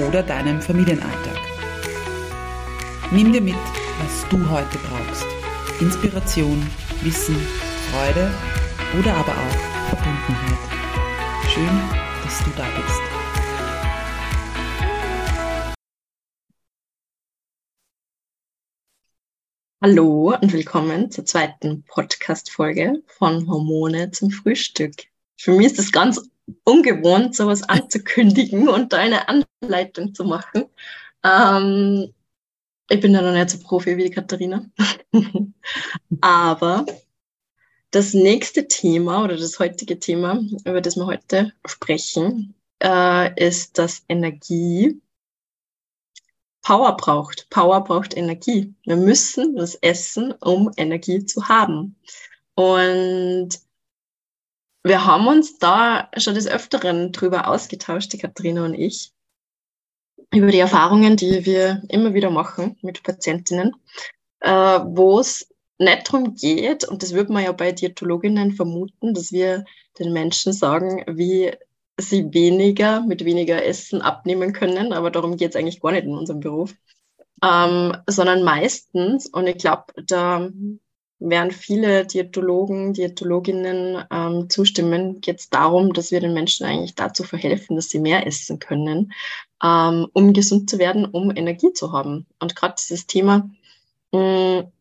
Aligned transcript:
oder 0.00 0.22
deinem 0.22 0.60
Familienalltag. 0.60 1.38
Nimm 3.10 3.32
dir 3.32 3.40
mit, 3.40 3.54
was 3.54 4.28
du 4.28 4.50
heute 4.50 4.78
brauchst. 4.78 5.26
Inspiration, 5.80 6.64
Wissen, 7.02 7.36
Freude 7.90 8.30
oder 8.98 9.14
aber 9.14 9.32
auch 9.32 9.88
Verbundenheit. 9.88 10.58
Schön, 11.48 11.80
dass 12.22 12.38
du 12.44 12.50
da 12.56 12.66
bist. 12.76 13.00
Hallo 19.82 20.34
und 20.40 20.52
willkommen 20.52 21.10
zur 21.10 21.24
zweiten 21.24 21.84
Podcast-Folge 21.84 23.02
von 23.06 23.48
Hormone 23.48 24.10
zum 24.10 24.30
Frühstück. 24.30 24.94
Für 25.38 25.52
mich 25.52 25.66
ist 25.66 25.78
es 25.78 25.92
ganz 25.92 26.28
ungewohnt, 26.64 27.34
sowas 27.34 27.62
anzukündigen 27.62 28.68
und 28.70 28.92
da 28.92 28.98
eine 28.98 29.28
Anleitung 29.28 30.14
zu 30.14 30.24
machen. 30.24 30.66
Ähm, 31.24 32.12
ich 32.88 33.00
bin 33.00 33.12
ja 33.12 33.22
noch 33.22 33.32
nicht 33.32 33.50
so 33.50 33.58
Profi 33.58 33.96
wie 33.96 34.04
die 34.04 34.10
Katharina. 34.10 34.64
Aber 36.20 36.86
das 37.90 38.14
nächste 38.14 38.68
Thema 38.68 39.24
oder 39.24 39.36
das 39.36 39.58
heutige 39.58 39.98
Thema, 39.98 40.40
über 40.64 40.80
das 40.80 40.96
wir 40.96 41.06
heute 41.06 41.52
sprechen, 41.66 42.54
äh, 42.82 43.44
ist, 43.44 43.78
dass 43.78 44.04
Energie 44.08 45.00
Power 46.62 46.96
braucht. 46.96 47.48
Power 47.48 47.84
braucht 47.84 48.16
Energie. 48.16 48.74
Wir 48.84 48.96
müssen 48.96 49.54
das 49.54 49.76
essen, 49.76 50.32
um 50.40 50.70
Energie 50.76 51.24
zu 51.24 51.48
haben. 51.48 51.96
Und 52.54 53.50
wir 54.86 55.04
haben 55.04 55.26
uns 55.26 55.58
da 55.58 56.08
schon 56.16 56.34
des 56.34 56.46
Öfteren 56.46 57.10
drüber 57.10 57.48
ausgetauscht, 57.48 58.12
die 58.12 58.18
Katharina 58.18 58.64
und 58.64 58.74
ich, 58.74 59.12
über 60.32 60.46
die 60.52 60.60
Erfahrungen, 60.60 61.16
die 61.16 61.44
wir 61.44 61.82
immer 61.88 62.14
wieder 62.14 62.30
machen 62.30 62.78
mit 62.82 63.02
Patientinnen, 63.02 63.74
äh, 64.40 64.50
wo 64.50 65.18
es 65.18 65.48
nicht 65.78 66.06
darum 66.06 66.34
geht, 66.34 66.84
und 66.84 67.02
das 67.02 67.14
würde 67.14 67.32
man 67.32 67.42
ja 67.42 67.50
bei 67.50 67.72
Diätologinnen 67.72 68.52
vermuten, 68.52 69.12
dass 69.12 69.32
wir 69.32 69.64
den 69.98 70.12
Menschen 70.12 70.52
sagen, 70.52 71.04
wie 71.08 71.52
sie 71.98 72.32
weniger 72.32 73.00
mit 73.00 73.24
weniger 73.24 73.64
Essen 73.64 74.02
abnehmen 74.02 74.52
können, 74.52 74.92
aber 74.92 75.10
darum 75.10 75.36
geht 75.36 75.50
es 75.50 75.56
eigentlich 75.56 75.80
gar 75.80 75.92
nicht 75.92 76.04
in 76.04 76.16
unserem 76.16 76.40
Beruf, 76.40 76.74
ähm, 77.42 77.96
sondern 78.06 78.44
meistens, 78.44 79.26
und 79.26 79.48
ich 79.48 79.58
glaube, 79.58 79.86
da 80.06 80.48
werden 81.18 81.50
viele 81.50 82.06
Diätologen, 82.06 82.92
Diätologinnen 82.92 84.04
ähm, 84.10 84.50
zustimmen, 84.50 85.20
geht 85.20 85.40
es 85.40 85.50
darum, 85.50 85.92
dass 85.92 86.10
wir 86.10 86.20
den 86.20 86.34
Menschen 86.34 86.66
eigentlich 86.66 86.94
dazu 86.94 87.24
verhelfen, 87.24 87.76
dass 87.76 87.88
sie 87.88 87.98
mehr 87.98 88.26
essen 88.26 88.58
können, 88.58 89.12
ähm, 89.62 90.08
um 90.12 90.32
gesund 90.32 90.68
zu 90.68 90.78
werden, 90.78 91.06
um 91.06 91.34
Energie 91.34 91.72
zu 91.72 91.92
haben. 91.92 92.26
Und 92.38 92.54
gerade 92.54 92.74
dieses 92.78 93.06
Thema, 93.06 93.48
mh, 94.12 94.60
mm, 94.62 94.72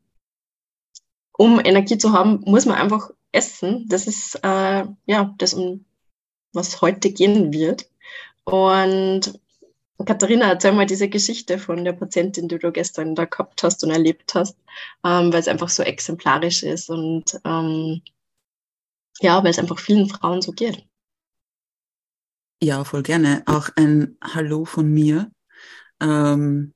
um 1.38 1.60
Energie 1.64 1.98
zu 1.98 2.14
haben, 2.14 2.42
muss 2.46 2.66
man 2.66 2.78
einfach 2.78 3.12
essen. 3.32 3.86
Das 3.90 4.08
ist 4.08 4.36
äh, 4.44 4.86
ja 5.06 5.36
das, 5.38 5.54
um 5.54 5.86
was 6.54 6.82
heute 6.82 7.12
gehen 7.12 7.52
wird. 7.54 7.90
Und 8.46 9.40
Katharina, 10.04 10.50
erzähl 10.50 10.74
mal 10.74 10.86
diese 10.86 11.08
Geschichte 11.08 11.58
von 11.58 11.86
der 11.86 11.94
Patientin, 11.94 12.50
die 12.50 12.60
du 12.60 12.72
gestern 12.72 13.16
da 13.16 13.26
gehabt 13.26 13.64
hast 13.64 13.84
und 13.84 13.92
erlebt 13.92 14.36
hast, 14.36 14.58
ähm, 15.06 15.32
weil 15.32 15.40
es 15.40 15.48
einfach 15.48 15.70
so 15.70 15.84
exemplarisch 15.84 16.64
ist 16.64 16.90
und 16.90 17.40
ähm, 17.46 18.02
ja, 19.22 19.42
weil 19.42 19.52
es 19.52 19.60
einfach 19.60 19.80
vielen 19.80 20.10
Frauen 20.10 20.42
so 20.42 20.52
geht. 20.52 20.86
Ja, 22.62 22.84
voll 22.84 23.04
gerne. 23.04 23.44
Auch 23.46 23.70
ein 23.76 24.18
Hallo 24.22 24.66
von 24.66 24.92
mir. 24.92 25.32
Ähm, 26.02 26.74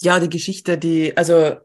ja, 0.00 0.20
die 0.20 0.30
Geschichte, 0.30 0.78
die, 0.78 1.16
also 1.16 1.58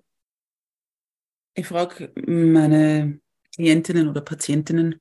ich 1.56 1.68
frage 1.68 2.12
meine 2.26 3.22
Klientinnen 3.56 4.10
oder 4.10 4.22
Patientinnen 4.22 5.00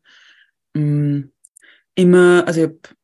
mh, 0.75 0.83
mm, 0.83 1.33
immer, 1.95 2.45
also 2.47 2.61
ich 2.61 2.67
habe 2.67 3.02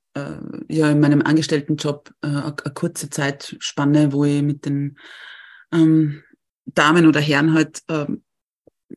ja 0.69 0.91
in 0.91 1.01
meinem 1.01 1.23
Angestelltenjob 1.23 2.13
äh, 2.23 2.27
eine, 2.27 2.55
kurze 2.75 3.11
Zeitspanne, 3.11 4.13
wo 4.13 4.25
ich 4.25 4.43
mit 4.43 4.65
den 4.65 4.99
ähm, 5.73 6.23
Damen 6.67 7.07
oder 7.07 7.21
Herren 7.21 7.55
halt 7.55 7.83
äh, 7.89 8.07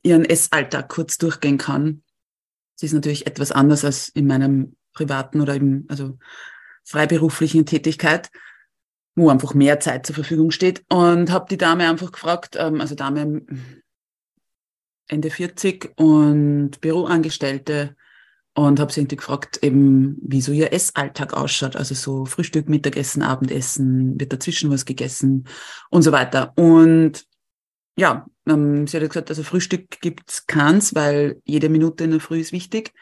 ihren 0.03 0.25
Essalltag 0.25 0.89
kurz 0.89 1.17
durchgehen 1.17 1.57
kann. 1.57 2.03
Das 2.75 2.83
ist 2.83 2.93
natürlich 2.93 3.27
etwas 3.27 3.51
anders 3.51 3.85
als 3.85 4.09
in 4.09 4.27
meinem 4.27 4.75
privaten 4.93 5.41
oder 5.41 5.55
eben 5.55 5.85
also 5.89 6.17
freiberuflichen 6.83 7.65
Tätigkeit, 7.65 8.29
wo 9.15 9.29
einfach 9.29 9.53
mehr 9.53 9.79
Zeit 9.79 10.05
zur 10.05 10.15
Verfügung 10.15 10.51
steht. 10.51 10.83
Und 10.89 11.31
habe 11.31 11.45
die 11.49 11.57
Dame 11.57 11.87
einfach 11.89 12.11
gefragt, 12.11 12.55
ähm, 12.57 12.81
also 12.81 12.95
Dame 12.95 13.45
Ende 15.07 15.29
40 15.29 15.93
und 15.97 16.79
Büroangestellte, 16.79 17.95
und 18.53 18.79
habe 18.79 18.91
sie 18.91 19.07
gefragt, 19.07 19.59
eben, 19.63 20.17
wie 20.21 20.41
so 20.41 20.51
ihr 20.51 20.73
Essalltag 20.73 21.33
ausschaut. 21.33 21.75
Also 21.75 21.95
so 21.95 22.25
Frühstück, 22.25 22.67
Mittagessen, 22.67 23.21
Abendessen, 23.21 24.19
wird 24.19 24.33
dazwischen 24.33 24.69
was 24.69 24.85
gegessen 24.85 25.47
und 25.89 26.01
so 26.01 26.11
weiter. 26.11 26.53
Und 26.57 27.25
ja, 27.95 28.25
ähm, 28.47 28.87
sie 28.87 28.97
hat 28.97 29.07
gesagt, 29.07 29.29
also 29.29 29.43
Frühstück 29.43 30.01
gibt's 30.01 30.47
keins, 30.47 30.95
weil 30.95 31.41
jede 31.45 31.69
Minute 31.69 32.03
in 32.03 32.11
der 32.11 32.19
Früh 32.19 32.39
ist 32.39 32.51
wichtig. 32.51 32.93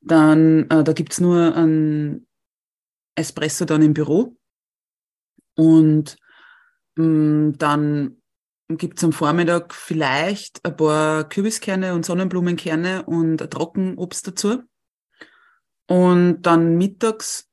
Dann, 0.00 0.68
äh, 0.70 0.84
da 0.84 0.92
gibt's 0.92 1.20
nur 1.20 1.54
ein 1.56 2.26
Espresso 3.14 3.64
dann 3.64 3.82
im 3.82 3.94
Büro. 3.94 4.36
Und 5.54 6.16
ähm, 6.98 7.54
dann 7.56 8.18
gibt's 8.68 9.02
am 9.02 9.12
Vormittag 9.12 9.74
vielleicht 9.74 10.64
ein 10.64 10.76
paar 10.76 11.28
Kürbiskerne 11.28 11.94
und 11.94 12.04
Sonnenblumenkerne 12.04 13.04
und 13.04 13.40
ein 13.40 13.50
Trockenobst 13.50 14.26
dazu. 14.26 14.62
Und 15.88 16.42
dann 16.42 16.76
mittags, 16.76 17.48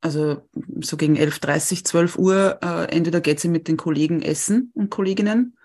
also 0.00 0.42
so 0.80 0.96
gegen 0.96 1.16
11.30, 1.16 1.84
12 1.84 2.18
Uhr, 2.18 2.58
äh, 2.60 2.84
entweder 2.94 3.20
geht 3.20 3.40
sie 3.40 3.48
mit 3.48 3.68
den 3.68 3.76
Kollegen 3.76 4.22
essen 4.22 4.72
und 4.74 4.90
Kolleginnen 4.90 5.56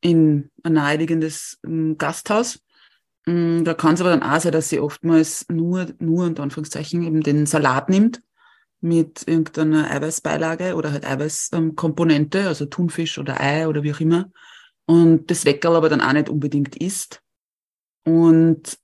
in 0.00 0.50
ein 0.62 0.72
naheliegendes 0.72 1.58
äh, 1.66 1.94
Gasthaus. 1.94 2.60
Ähm, 3.26 3.64
da 3.64 3.74
kann 3.74 3.94
es 3.94 4.00
aber 4.00 4.10
dann 4.10 4.22
auch 4.22 4.40
sein, 4.40 4.52
dass 4.52 4.70
sie 4.70 4.80
oftmals 4.80 5.46
nur, 5.50 5.88
nur 5.98 6.24
unter 6.24 6.42
Anführungszeichen 6.42 7.02
eben 7.02 7.20
den 7.20 7.44
Salat 7.44 7.90
nimmt 7.90 8.22
mit 8.80 9.26
irgendeiner 9.26 9.90
Eiweißbeilage 9.90 10.74
oder 10.74 10.92
halt 10.92 11.04
Eiweißkomponente, 11.04 12.46
also 12.46 12.64
Thunfisch 12.64 13.18
oder 13.18 13.40
Ei 13.40 13.68
oder 13.68 13.82
wie 13.82 13.92
auch 13.92 14.00
immer. 14.00 14.30
Und 14.86 15.30
das 15.30 15.44
Weckerl 15.44 15.76
aber 15.76 15.90
dann 15.90 16.00
auch 16.00 16.12
nicht 16.12 16.30
unbedingt 16.30 16.76
isst. 16.76 17.20
Und 18.04 18.78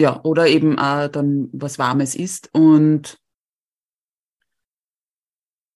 ja, 0.00 0.22
oder 0.24 0.46
eben 0.46 0.78
auch 0.78 1.08
dann 1.08 1.48
was 1.52 1.78
Warmes 1.78 2.14
isst 2.14 2.50
und 2.52 3.18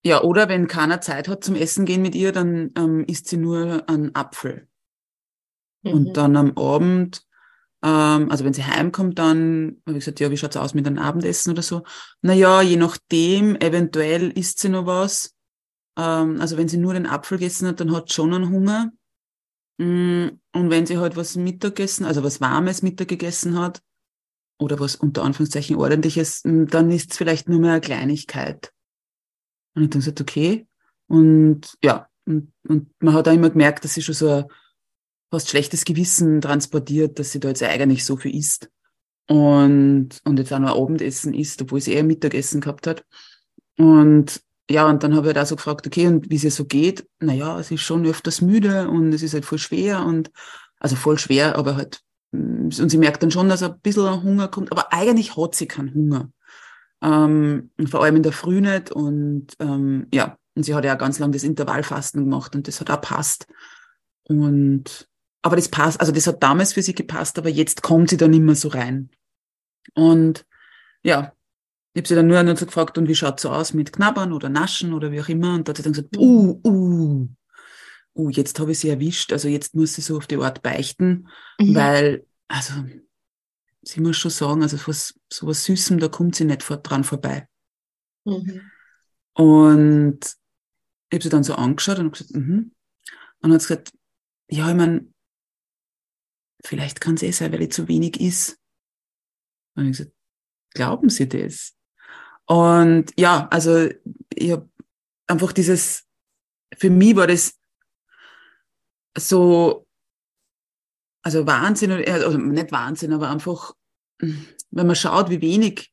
ja, 0.05 0.21
oder 0.23 0.49
wenn 0.49 0.67
keiner 0.67 1.01
Zeit 1.01 1.29
hat 1.29 1.45
zum 1.45 1.55
Essen 1.55 1.85
gehen 1.85 2.03
mit 2.03 2.15
ihr, 2.15 2.33
dann 2.33 2.73
ähm, 2.77 3.05
isst 3.07 3.29
sie 3.29 3.37
nur 3.37 3.89
einen 3.89 4.15
Apfel. 4.17 4.67
Mhm. 5.83 5.93
Und 5.93 6.17
dann 6.17 6.37
am 6.37 6.57
Abend, 6.59 7.25
ähm, 7.85 8.29
also 8.29 8.45
wenn 8.45 8.53
sie 8.53 8.65
heimkommt, 8.65 9.19
dann 9.19 9.81
habe 9.87 9.99
ich 9.99 10.05
gesagt, 10.05 10.19
ja, 10.19 10.31
wie 10.33 10.37
schaut's 10.37 10.57
aus 10.57 10.75
mit 10.75 10.89
einem 10.89 10.99
Abendessen 10.99 11.53
oder 11.53 11.63
so? 11.63 11.85
Naja, 12.21 12.63
je 12.63 12.77
nachdem, 12.77 13.55
eventuell 13.57 14.31
isst 14.31 14.59
sie 14.59 14.71
noch 14.71 14.87
was. 14.87 15.37
Ähm, 15.97 16.41
also 16.41 16.57
wenn 16.57 16.69
sie 16.69 16.79
nur 16.79 16.95
den 16.95 17.07
Apfel 17.07 17.39
gegessen 17.39 17.69
hat, 17.69 17.79
dann 17.79 17.93
hat 17.93 18.09
sie 18.09 18.15
schon 18.15 18.35
einen 18.35 18.51
Hunger. 18.51 18.91
Mm, 19.79 20.29
und 20.53 20.71
wenn 20.71 20.85
sie 20.85 20.99
halt 20.99 21.15
was 21.15 21.37
Mittagessen, 21.37 22.07
also 22.07 22.25
was 22.25 22.41
Warmes 22.41 22.83
Mittag 22.83 23.07
gegessen 23.07 23.57
hat, 23.57 23.83
oder 24.63 24.81
was 24.81 24.97
unter 24.97 25.23
Anführungszeichen 25.23 25.77
ordentliches, 25.77 26.43
dann 26.45 26.91
ist 26.91 27.13
es 27.13 27.19
vielleicht 27.19 27.49
nur 27.49 27.61
mehr 27.61 27.73
eine 27.73 27.81
Kleinigkeit. 27.81 28.73
Und 29.75 29.85
ich 29.85 29.91
dann 29.91 30.01
gesagt, 30.01 30.21
okay. 30.21 30.67
Und 31.09 31.75
ja, 31.83 32.09
und, 32.25 32.53
und 32.69 32.91
man 33.01 33.15
hat 33.15 33.29
auch 33.29 33.33
immer 33.33 33.51
gemerkt, 33.51 33.85
dass 33.85 33.95
sie 33.95 34.03
schon 34.03 34.15
so 34.15 34.29
ein 34.29 34.45
fast 35.31 35.49
schlechtes 35.49 35.85
Gewissen 35.85 36.41
transportiert, 36.41 37.19
dass 37.19 37.33
sie 37.33 37.41
da 37.41 37.49
jetzt 37.49 37.63
eigentlich 37.63 38.05
so 38.05 38.17
viel 38.17 38.35
isst. 38.35 38.71
Und, 39.29 40.21
und 40.25 40.39
jetzt 40.39 40.53
auch 40.53 40.59
noch 40.59 40.77
Abendessen 40.77 41.33
isst, 41.33 41.63
obwohl 41.63 41.81
sie 41.81 41.93
eher 41.93 42.05
Mittagessen 42.05 42.61
gehabt 42.61 42.87
hat. 42.87 43.05
Und 43.79 44.43
ja, 44.71 44.89
und 44.89 45.03
dann 45.03 45.15
habe 45.15 45.29
ich 45.29 45.35
halt 45.35 45.45
auch 45.45 45.49
so 45.49 45.57
gefragt, 45.57 45.87
okay, 45.87 46.07
und 46.07 46.31
wie 46.31 46.37
es 46.37 46.45
ihr 46.45 46.51
so 46.51 46.65
geht? 46.65 47.07
Naja, 47.19 47.59
es 47.59 47.71
ist 47.71 47.81
schon 47.83 48.07
öfters 48.07 48.41
müde 48.41 48.89
und 48.89 49.13
es 49.13 49.23
ist 49.23 49.35
halt 49.35 49.45
voll 49.45 49.59
schwer 49.59 50.05
und, 50.05 50.31
also 50.79 50.97
voll 50.97 51.19
schwer, 51.19 51.57
aber 51.57 51.77
halt, 51.77 52.01
und 52.33 52.89
sie 52.91 52.99
merkt 52.99 53.23
dann 53.23 53.31
schon, 53.31 53.49
dass 53.49 53.63
ein 53.63 53.79
bisschen 53.81 54.23
Hunger 54.23 54.49
kommt, 54.49 54.73
aber 54.73 54.93
eigentlich 54.93 55.37
hat 55.37 55.55
sie 55.55 55.67
keinen 55.67 55.95
Hunger. 55.95 56.31
Ähm, 57.03 57.71
vor 57.87 58.03
allem 58.03 58.17
in 58.17 58.23
der 58.23 58.33
Früh 58.33 58.61
nicht 58.61 58.91
und, 58.91 59.49
ähm, 59.59 60.07
ja, 60.13 60.39
und 60.55 60.63
sie 60.63 60.75
hat 60.75 60.85
ja 60.85 60.95
auch 60.95 60.99
ganz 60.99 61.19
lange 61.19 61.33
das 61.33 61.43
Intervallfasten 61.43 62.25
gemacht 62.25 62.55
und 62.55 62.69
das 62.69 62.81
hat 62.81 62.91
auch 62.91 63.01
passt. 63.01 63.47
Und, 64.25 65.09
aber 65.43 65.57
das 65.57 65.69
passt, 65.69 66.01
also 66.01 66.13
das 66.13 66.27
hat 66.27 66.43
damals 66.43 66.73
für 66.73 66.83
sie 66.83 66.95
gepasst, 66.95 67.39
aber 67.39 67.49
jetzt 67.49 67.83
kommt 67.83 68.11
sie 68.11 68.17
da 68.17 68.29
nicht 68.29 68.43
mehr 68.43 68.55
so 68.55 68.69
rein. 68.69 69.11
Und, 69.95 70.47
ja, 71.03 71.33
ich 71.95 72.01
habe 72.01 72.09
sie 72.09 72.15
dann 72.15 72.29
nur 72.29 72.43
noch 72.43 72.57
so 72.57 72.65
gefragt, 72.65 72.97
und 72.97 73.09
wie 73.09 73.15
schaut's 73.15 73.43
so 73.43 73.51
aus 73.51 73.75
mit 73.75 73.93
Knabbern 73.93 74.33
oder 74.33 74.49
Naschen 74.49 74.95
oder 74.95 75.13
wie 75.13 75.21
auch 75.21 75.29
immer? 75.29 75.55
Und 75.55 75.69
da 75.69 75.71
hat 75.71 75.77
sie 75.77 75.83
dann 75.83 75.93
gesagt, 75.93 76.17
uh, 76.17 76.61
uh, 76.65 77.29
uh, 78.15 78.31
jetzt 78.31 78.59
habe 78.61 78.73
ich 78.73 78.79
sie 78.79 78.89
erwischt, 78.89 79.33
also 79.33 79.49
jetzt 79.49 79.75
muss 79.75 79.95
sie 79.95 80.03
so 80.03 80.17
auf 80.17 80.27
die 80.27 80.37
Art 80.37 80.63
beichten, 80.63 81.29
mhm. 81.59 81.75
weil, 81.75 82.27
also, 82.49 82.75
sie 83.83 84.01
muss 84.01 84.17
schon 84.17 84.31
sagen, 84.31 84.63
also 84.63 84.79
was, 84.87 85.15
so 85.33 85.47
was 85.47 85.65
Süßem, 85.65 85.99
da 85.99 86.09
kommt 86.09 86.37
sie 86.37 86.45
nicht 86.45 86.67
dran 86.69 87.05
vorbei. 87.05 87.49
Mhm. 88.25 88.71
Und 89.35 90.21
ich 91.11 91.17
habe 91.17 91.23
sie 91.23 91.29
dann 91.29 91.45
so 91.45 91.55
angeschaut 91.55 91.99
und 91.99 92.13
gesagt, 92.13 92.35
mhm. 92.35 92.73
Und 93.41 93.53
hat 93.53 93.61
gesagt, 93.61 93.93
ja, 94.49 94.69
ich 94.71 94.77
meine, 94.77 95.13
vielleicht 96.65 97.01
kann 97.01 97.15
es 97.15 97.23
eh 97.23 97.33
sein, 97.33 97.53
weil 97.53 97.63
ich 97.63 97.73
zu 97.73 97.89
wenig 97.89 98.21
ist. 98.21 98.59
Und 99.75 99.87
ich 99.87 99.99
gesagt, 99.99 100.13
glauben 100.71 101.09
Sie 101.09 101.29
das? 101.29 101.75
Und 102.47 103.13
ja, 103.19 103.49
also 103.49 103.89
ich 104.35 104.53
habe 104.53 104.71
einfach 105.27 105.53
dieses, 105.53 106.07
für 106.77 106.91
mich 106.91 107.17
war 107.17 107.27
das 107.27 107.59
so, 109.17 109.87
also 111.23 111.47
Wahnsinn, 111.47 111.93
also 111.93 112.37
nicht 112.39 112.73
Wahnsinn, 112.73 113.13
aber 113.13 113.31
einfach, 113.31 113.75
wenn 114.19 114.87
man 114.87 114.97
schaut, 114.97 115.31
wie 115.31 115.41
wenig 115.41 115.93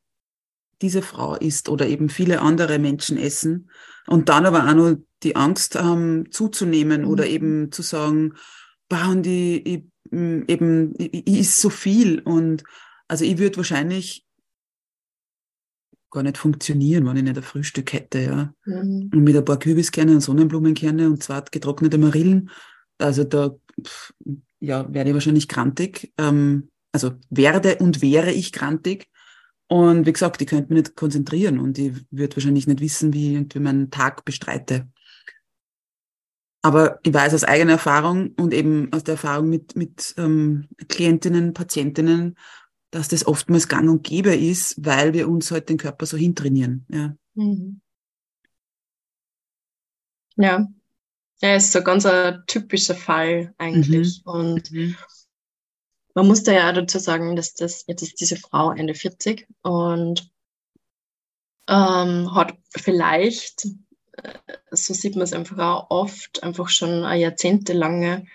diese 0.82 1.02
Frau 1.02 1.34
isst 1.34 1.68
oder 1.68 1.86
eben 1.86 2.08
viele 2.08 2.40
andere 2.40 2.78
Menschen 2.78 3.18
essen 3.18 3.70
und 4.06 4.28
dann 4.28 4.46
aber 4.46 4.68
auch 4.68 4.74
nur 4.74 5.02
die 5.22 5.36
Angst 5.36 5.74
haben, 5.78 6.30
zuzunehmen 6.30 7.02
mhm. 7.02 7.08
oder 7.08 7.26
eben 7.26 7.70
zu 7.70 7.82
sagen, 7.82 8.34
bah, 8.88 9.10
und 9.10 9.26
ich, 9.26 9.66
ich, 9.66 9.84
eben, 10.12 10.94
ich, 10.98 11.26
ich 11.26 11.38
is 11.40 11.60
so 11.60 11.70
viel 11.70 12.20
und 12.20 12.64
also 13.08 13.24
ich 13.24 13.38
würde 13.38 13.58
wahrscheinlich 13.58 14.24
gar 16.10 16.22
nicht 16.22 16.38
funktionieren, 16.38 17.06
wenn 17.06 17.16
ich 17.16 17.22
nicht 17.22 17.36
ein 17.36 17.42
Frühstück 17.42 17.92
hätte, 17.92 18.20
ja. 18.20 18.54
Mhm. 18.64 19.10
Und 19.12 19.24
mit 19.24 19.36
ein 19.36 19.44
paar 19.44 19.58
Kürbiskerne 19.58 20.12
und 20.12 20.20
Sonnenblumenkerne 20.20 21.06
und 21.06 21.22
zwei 21.22 21.40
getrocknete 21.50 21.98
Marillen, 21.98 22.50
also 23.00 23.24
da, 23.24 23.56
ja, 24.60 24.92
werde 24.92 25.10
ich 25.10 25.14
wahrscheinlich 25.14 25.48
krantig. 25.48 26.12
Ähm, 26.18 26.70
also 26.92 27.12
werde 27.30 27.76
und 27.76 28.02
wäre 28.02 28.32
ich 28.32 28.52
krantig. 28.52 29.08
Und 29.68 30.06
wie 30.06 30.12
gesagt, 30.12 30.42
ich 30.42 30.48
könnte 30.48 30.72
mich 30.72 30.82
nicht 30.82 30.96
konzentrieren 30.96 31.60
und 31.60 31.78
ich 31.78 31.92
würde 32.10 32.36
wahrscheinlich 32.36 32.66
nicht 32.66 32.80
wissen, 32.80 33.12
wie 33.12 33.28
ich 33.28 33.34
irgendwie 33.34 33.60
meinen 33.60 33.90
Tag 33.90 34.24
bestreite. 34.24 34.88
Aber 36.62 36.98
ich 37.04 37.14
weiß 37.14 37.32
aus 37.34 37.44
eigener 37.44 37.72
Erfahrung 37.72 38.34
und 38.36 38.52
eben 38.52 38.92
aus 38.92 39.04
der 39.04 39.14
Erfahrung 39.14 39.48
mit, 39.48 39.76
mit 39.76 40.14
ähm, 40.18 40.68
Klientinnen, 40.88 41.54
Patientinnen, 41.54 42.36
dass 42.90 43.08
das 43.08 43.26
oftmals 43.26 43.68
gang 43.68 43.88
und 43.88 44.02
gäbe 44.02 44.34
ist, 44.34 44.74
weil 44.84 45.14
wir 45.14 45.28
uns 45.28 45.50
halt 45.50 45.68
den 45.68 45.78
Körper 45.78 46.04
so 46.04 46.16
hintrainieren. 46.16 46.84
Ja. 46.90 47.14
Mhm. 47.34 47.80
Ja. 50.36 50.66
Ja, 51.40 51.56
ist 51.56 51.72
so 51.72 51.82
ganz 51.82 52.04
ein 52.04 52.42
typischer 52.46 52.94
Fall 52.94 53.54
eigentlich. 53.58 54.22
Mhm. 54.24 54.32
Und 54.32 54.70
mhm. 54.70 54.96
man 56.14 56.26
muss 56.26 56.42
da 56.42 56.52
ja 56.52 56.70
auch 56.70 56.74
dazu 56.74 56.98
sagen, 56.98 57.34
dass 57.34 57.54
das, 57.54 57.84
jetzt 57.86 58.02
ist 58.02 58.20
diese 58.20 58.36
Frau 58.36 58.72
Ende 58.72 58.94
40 58.94 59.46
und 59.62 60.30
ähm, 61.68 62.34
hat 62.34 62.58
vielleicht, 62.76 63.66
äh, 64.22 64.32
so 64.70 64.92
sieht 64.92 65.14
man 65.14 65.22
es 65.22 65.32
einfach 65.32 65.58
auch 65.58 65.90
oft, 65.90 66.42
einfach 66.42 66.68
schon 66.68 67.04
eine 67.04 67.20
jahrzehntelange 67.20 68.26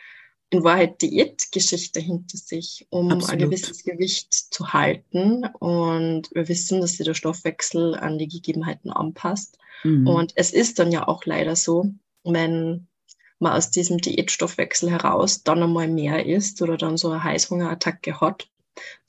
in 0.49 0.63
Wahrheit 0.63 1.01
Diätgeschichte 1.01 1.99
hinter 1.99 2.37
sich, 2.37 2.87
um 2.89 3.11
Absolut. 3.11 3.33
ein 3.33 3.49
gewisses 3.49 3.83
Gewicht 3.83 4.33
zu 4.33 4.73
halten. 4.73 5.45
Und 5.59 6.29
wir 6.33 6.47
wissen, 6.47 6.81
dass 6.81 6.93
sich 6.93 7.05
der 7.05 7.13
Stoffwechsel 7.13 7.95
an 7.95 8.17
die 8.17 8.27
Gegebenheiten 8.27 8.91
anpasst. 8.91 9.57
Mhm. 9.83 10.07
Und 10.07 10.33
es 10.35 10.53
ist 10.53 10.79
dann 10.79 10.91
ja 10.91 11.07
auch 11.07 11.25
leider 11.25 11.55
so, 11.55 11.91
wenn 12.23 12.87
man 13.39 13.53
aus 13.53 13.71
diesem 13.71 13.97
Diätstoffwechsel 13.97 14.91
heraus 14.91 15.43
dann 15.43 15.63
einmal 15.63 15.87
mehr 15.87 16.25
isst 16.25 16.61
oder 16.61 16.77
dann 16.77 16.97
so 16.97 17.09
eine 17.11 17.23
Heißhungerattacke 17.23 18.21
hat, 18.21 18.49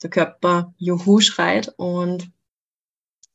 der 0.03 0.09
Körper 0.09 0.73
Juhu 0.77 1.19
schreit 1.21 1.73
und 1.77 2.31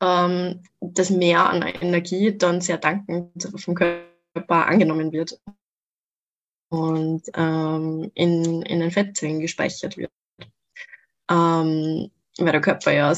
ähm, 0.01 0.63
das 0.81 1.11
Mehr 1.11 1.49
an 1.49 1.63
Energie 1.63 2.37
dann 2.37 2.61
sehr 2.61 2.79
dankend 2.79 3.49
vom 3.57 3.75
Körper 3.75 4.67
angenommen 4.67 5.13
wird 5.13 5.41
und 6.71 7.23
ähm, 7.35 8.11
in, 8.15 8.63
in 8.63 8.81
den 8.81 8.91
Fettzellen 8.91 9.41
gespeichert 9.41 9.97
wird. 9.97 10.11
Ähm, 11.31 12.11
weil 12.39 12.53
der 12.53 12.61
Körper 12.61 12.93
ja 12.93 13.15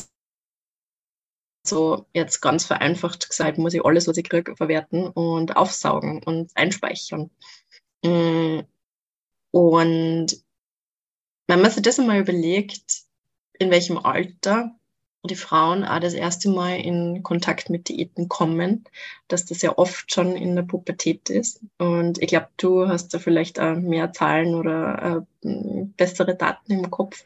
so 1.67 2.07
jetzt 2.13 2.41
ganz 2.41 2.65
vereinfacht 2.65 3.29
gesagt, 3.29 3.59
muss 3.59 3.75
ich 3.75 3.85
alles, 3.85 4.07
was 4.07 4.17
ich 4.17 4.29
kriege, 4.29 4.55
verwerten 4.57 5.09
und 5.09 5.57
aufsaugen 5.57 6.23
und 6.23 6.51
einspeichern. 6.55 7.31
Mm, 8.05 8.61
und 9.51 10.27
wenn 11.47 11.61
man 11.61 11.71
sich 11.71 11.83
das 11.83 11.99
einmal 11.99 12.21
überlegt, 12.21 13.03
in 13.59 13.71
welchem 13.71 13.99
Alter 13.99 14.75
die 15.25 15.37
Frauen 15.37 15.85
auch 15.85 16.01
das 16.01 16.13
erste 16.13 16.51
Mal 16.51 16.81
in 16.81 17.23
Kontakt 17.23 17.71
mit 17.71 17.89
Diäten 17.89 18.29
kommen, 18.29 18.85
dass 19.29 19.47
das 19.47 19.63
ja 19.63 19.79
oft 19.79 20.13
schon 20.13 20.37
in 20.37 20.55
der 20.55 20.65
Pubertät 20.65 21.31
ist. 21.31 21.61
Und 21.79 22.21
ich 22.23 22.29
glaube, 22.29 22.49
du 22.59 22.89
hast 22.89 23.15
da 23.15 23.19
vielleicht 23.19 23.59
auch 23.59 23.77
mehr 23.77 24.13
Zahlen 24.13 24.55
oder 24.55 25.25
äh, 25.43 25.87
bessere 25.97 26.37
Daten 26.37 26.73
im 26.73 26.91
Kopf, 26.91 27.25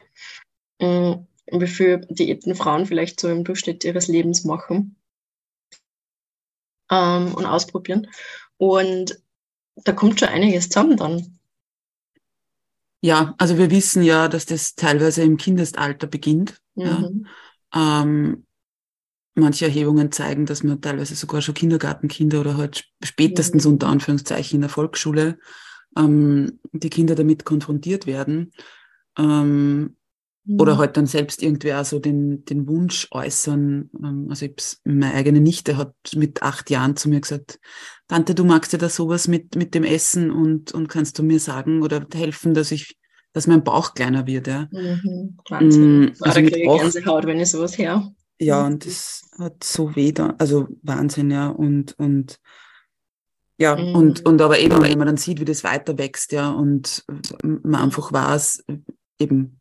äh, 0.79 1.15
wie 1.51 1.67
viel 1.67 1.97
Diäten 2.09 2.55
Frauen 2.55 2.85
vielleicht 2.85 3.19
so 3.19 3.27
im 3.27 3.43
Durchschnitt 3.43 3.83
ihres 3.83 4.07
Lebens 4.07 4.45
machen 4.45 4.95
ähm, 6.89 7.33
und 7.35 7.45
ausprobieren. 7.45 8.07
Und 8.57 9.19
da 9.83 9.91
kommt 9.91 10.19
schon 10.19 10.29
einiges 10.29 10.69
zusammen 10.69 10.97
dann. 10.97 11.39
Ja, 13.01 13.33
also 13.37 13.57
wir 13.57 13.71
wissen 13.71 14.03
ja, 14.03 14.27
dass 14.27 14.45
das 14.45 14.75
teilweise 14.75 15.23
im 15.23 15.37
Kindesalter 15.37 16.07
beginnt. 16.07 16.61
Mhm. 16.75 17.25
Ja. 17.73 18.01
Ähm, 18.03 18.45
manche 19.35 19.65
Erhebungen 19.65 20.11
zeigen, 20.11 20.45
dass 20.45 20.63
man 20.63 20.81
teilweise 20.81 21.15
sogar 21.15 21.41
schon 21.41 21.55
Kindergartenkinder 21.55 22.41
oder 22.41 22.57
halt 22.57 22.85
spätestens 23.03 23.65
mhm. 23.65 23.73
unter 23.73 23.87
Anführungszeichen 23.87 24.55
in 24.55 24.61
der 24.61 24.69
Volksschule 24.69 25.39
ähm, 25.97 26.59
die 26.71 26.89
Kinder 26.89 27.15
damit 27.15 27.45
konfrontiert 27.45 28.05
werden. 28.05 28.51
Ähm, 29.17 29.95
mhm. 30.45 30.59
Oder 30.59 30.77
halt 30.77 30.97
dann 30.97 31.05
selbst 31.05 31.43
irgendwie 31.43 31.73
auch 31.73 31.85
so 31.85 31.99
den, 31.99 32.45
den 32.45 32.67
Wunsch 32.67 33.07
äußern. 33.11 33.89
Ähm, 34.03 34.27
also 34.29 34.47
meine 34.83 35.13
eigene 35.13 35.39
Nichte 35.41 35.77
hat 35.77 35.93
mit 36.15 36.43
acht 36.43 36.69
Jahren 36.69 36.95
zu 36.95 37.09
mir 37.09 37.21
gesagt, 37.21 37.59
Tante, 38.07 38.35
du 38.35 38.43
magst 38.43 38.73
ja 38.73 38.79
da 38.79 38.89
sowas 38.89 39.27
mit, 39.27 39.55
mit 39.55 39.73
dem 39.75 39.83
Essen 39.83 40.31
und, 40.31 40.73
und 40.73 40.87
kannst 40.87 41.19
du 41.19 41.23
mir 41.23 41.39
sagen 41.39 41.83
oder 41.83 42.05
helfen, 42.13 42.53
dass 42.53 42.71
ich 42.71 42.97
dass 43.33 43.47
mein 43.47 43.63
Bauch 43.63 43.93
kleiner 43.93 44.25
wird. 44.25 44.47
Ja. 44.47 44.67
Mhm, 44.71 45.37
Wahnsinn. 45.49 46.01
Mm, 46.01 46.13
also 46.21 46.41
mit 46.41 46.65
Bauch, 46.65 46.81
Gänsehaut, 46.81 47.25
wenn 47.25 47.39
ich 47.39 47.51
sowas 47.51 47.77
her. 47.77 48.11
Ja, 48.39 48.65
und 48.65 48.85
das 48.85 49.29
hat 49.37 49.63
so 49.63 49.95
weh 49.95 50.11
da, 50.11 50.35
also 50.37 50.67
Wahnsinn, 50.81 51.29
ja. 51.29 51.49
Und, 51.49 51.97
und 51.99 52.39
ja, 53.57 53.75
mhm. 53.75 53.95
und, 53.95 54.25
und 54.25 54.41
aber 54.41 54.59
eben, 54.59 54.81
wenn 54.81 54.97
man 54.97 55.07
dann 55.07 55.17
sieht, 55.17 55.39
wie 55.39 55.45
das 55.45 55.63
weiter 55.63 55.97
wächst, 55.97 56.31
ja, 56.31 56.49
und 56.49 57.03
man 57.43 57.81
einfach 57.81 58.11
weiß, 58.13 58.63
eben, 59.19 59.58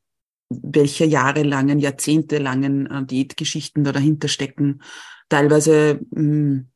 welche 0.51 1.05
jahrelangen, 1.05 1.79
jahrzehntelangen 1.79 2.87
äh, 2.87 3.05
Diätgeschichten 3.05 3.85
da 3.85 3.93
dahinter 3.93 4.29
stecken. 4.29 4.83
Teilweise, 5.29 6.01
mh, 6.11 6.21
hm, 6.21 6.69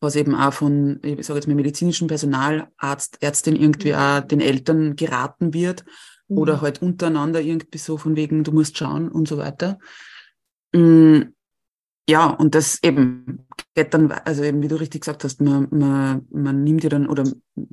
was 0.00 0.16
eben 0.16 0.34
auch 0.34 0.52
von, 0.52 0.98
ich 1.02 1.26
sage 1.26 1.38
jetzt 1.38 1.46
mal, 1.46 1.54
medizinischem 1.54 2.08
Personal, 2.08 2.68
Arzt, 2.78 3.18
Ärztin 3.20 3.54
irgendwie 3.54 3.92
mhm. 3.92 3.98
auch 3.98 4.20
den 4.20 4.40
Eltern 4.40 4.96
geraten 4.96 5.52
wird 5.52 5.84
mhm. 6.28 6.38
oder 6.38 6.60
halt 6.60 6.80
untereinander 6.80 7.40
irgendwie 7.40 7.78
so 7.78 7.98
von 7.98 8.16
wegen, 8.16 8.42
du 8.42 8.52
musst 8.52 8.78
schauen 8.78 9.10
und 9.10 9.28
so 9.28 9.36
weiter. 9.36 9.78
Mm, 10.72 11.34
ja, 12.08 12.26
und 12.26 12.54
das 12.54 12.82
eben 12.82 13.46
geht 13.74 13.94
dann, 13.94 14.10
also 14.10 14.42
eben 14.42 14.62
wie 14.62 14.68
du 14.68 14.80
richtig 14.80 15.02
gesagt 15.02 15.22
hast, 15.22 15.40
man, 15.40 15.68
man, 15.70 16.26
man 16.30 16.64
nimmt 16.64 16.82
ja 16.82 16.88
dann 16.88 17.06
oder 17.06 17.24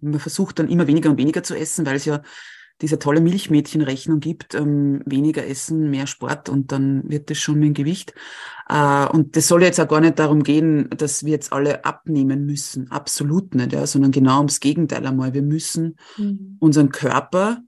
man 0.01 0.19
versucht 0.19 0.59
dann 0.59 0.69
immer 0.69 0.85
weniger 0.87 1.09
und 1.09 1.17
weniger 1.17 1.43
zu 1.43 1.55
essen, 1.55 1.85
weil 1.85 1.95
es 1.95 2.05
ja 2.05 2.21
diese 2.81 2.99
tolle 2.99 3.21
Milchmädchenrechnung 3.21 4.19
gibt, 4.19 4.53
ähm, 4.53 5.01
weniger 5.05 5.45
essen, 5.47 5.89
mehr 5.89 6.07
Sport 6.07 6.49
und 6.49 6.71
dann 6.71 7.09
wird 7.09 7.29
das 7.29 7.39
schon 7.39 7.59
mit 7.59 7.69
dem 7.69 7.73
Gewicht. 7.73 8.13
Äh, 8.69 9.07
und 9.07 9.35
das 9.35 9.47
soll 9.47 9.63
jetzt 9.63 9.79
auch 9.79 9.87
gar 9.87 10.01
nicht 10.01 10.19
darum 10.19 10.43
gehen, 10.43 10.89
dass 10.91 11.23
wir 11.23 11.31
jetzt 11.31 11.51
alle 11.51 11.85
abnehmen 11.85 12.45
müssen. 12.45 12.91
Absolut 12.91 13.55
nicht, 13.55 13.73
ja, 13.73 13.87
sondern 13.87 14.11
genau 14.11 14.37
ums 14.37 14.59
Gegenteil 14.59 15.05
einmal. 15.05 15.33
Wir 15.33 15.41
müssen 15.41 15.97
mhm. 16.17 16.57
unseren 16.59 16.89
Körper 16.89 17.63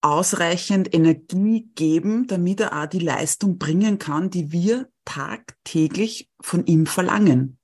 ausreichend 0.00 0.92
Energie 0.94 1.68
geben, 1.74 2.26
damit 2.26 2.60
er 2.60 2.82
auch 2.82 2.86
die 2.86 2.98
Leistung 2.98 3.58
bringen 3.58 3.98
kann, 3.98 4.30
die 4.30 4.52
wir 4.52 4.88
tagtäglich 5.04 6.28
von 6.40 6.66
ihm 6.66 6.86
verlangen. 6.86 7.58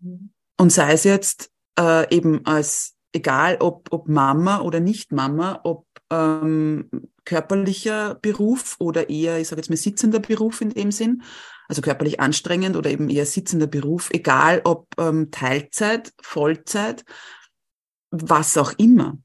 Mhm. 0.00 0.30
Und 0.58 0.72
sei 0.72 0.92
es 0.92 1.04
jetzt 1.04 1.50
äh, 1.78 2.14
eben 2.14 2.44
als 2.44 2.97
egal 3.12 3.56
ob, 3.60 3.88
ob 3.92 4.08
Mama 4.08 4.60
oder 4.60 4.80
nicht 4.80 5.12
Mama, 5.12 5.60
ob 5.64 5.86
ähm, 6.10 6.88
körperlicher 7.24 8.14
Beruf 8.16 8.76
oder 8.78 9.10
eher, 9.10 9.38
ich 9.38 9.48
sage 9.48 9.60
jetzt 9.60 9.70
mal, 9.70 9.76
sitzender 9.76 10.20
Beruf 10.20 10.60
in 10.60 10.70
dem 10.70 10.90
Sinn, 10.90 11.22
also 11.68 11.82
körperlich 11.82 12.20
anstrengend 12.20 12.76
oder 12.76 12.90
eben 12.90 13.10
eher 13.10 13.26
sitzender 13.26 13.66
Beruf, 13.66 14.10
egal 14.12 14.62
ob 14.64 14.88
ähm, 14.98 15.30
Teilzeit, 15.30 16.12
Vollzeit, 16.22 17.04
was 18.10 18.56
auch 18.56 18.72
immer. 18.78 19.18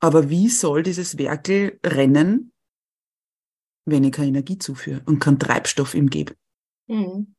Aber 0.00 0.30
wie 0.30 0.48
soll 0.48 0.82
dieses 0.82 1.18
Werkel 1.18 1.78
rennen, 1.84 2.52
wenn 3.86 4.04
ich 4.04 4.12
keine 4.12 4.28
Energie 4.28 4.58
zuführe 4.58 5.02
und 5.04 5.18
keinen 5.18 5.38
Treibstoff 5.38 5.94
ihm 5.94 6.08
gebe? 6.08 6.34
Mhm. 6.86 7.34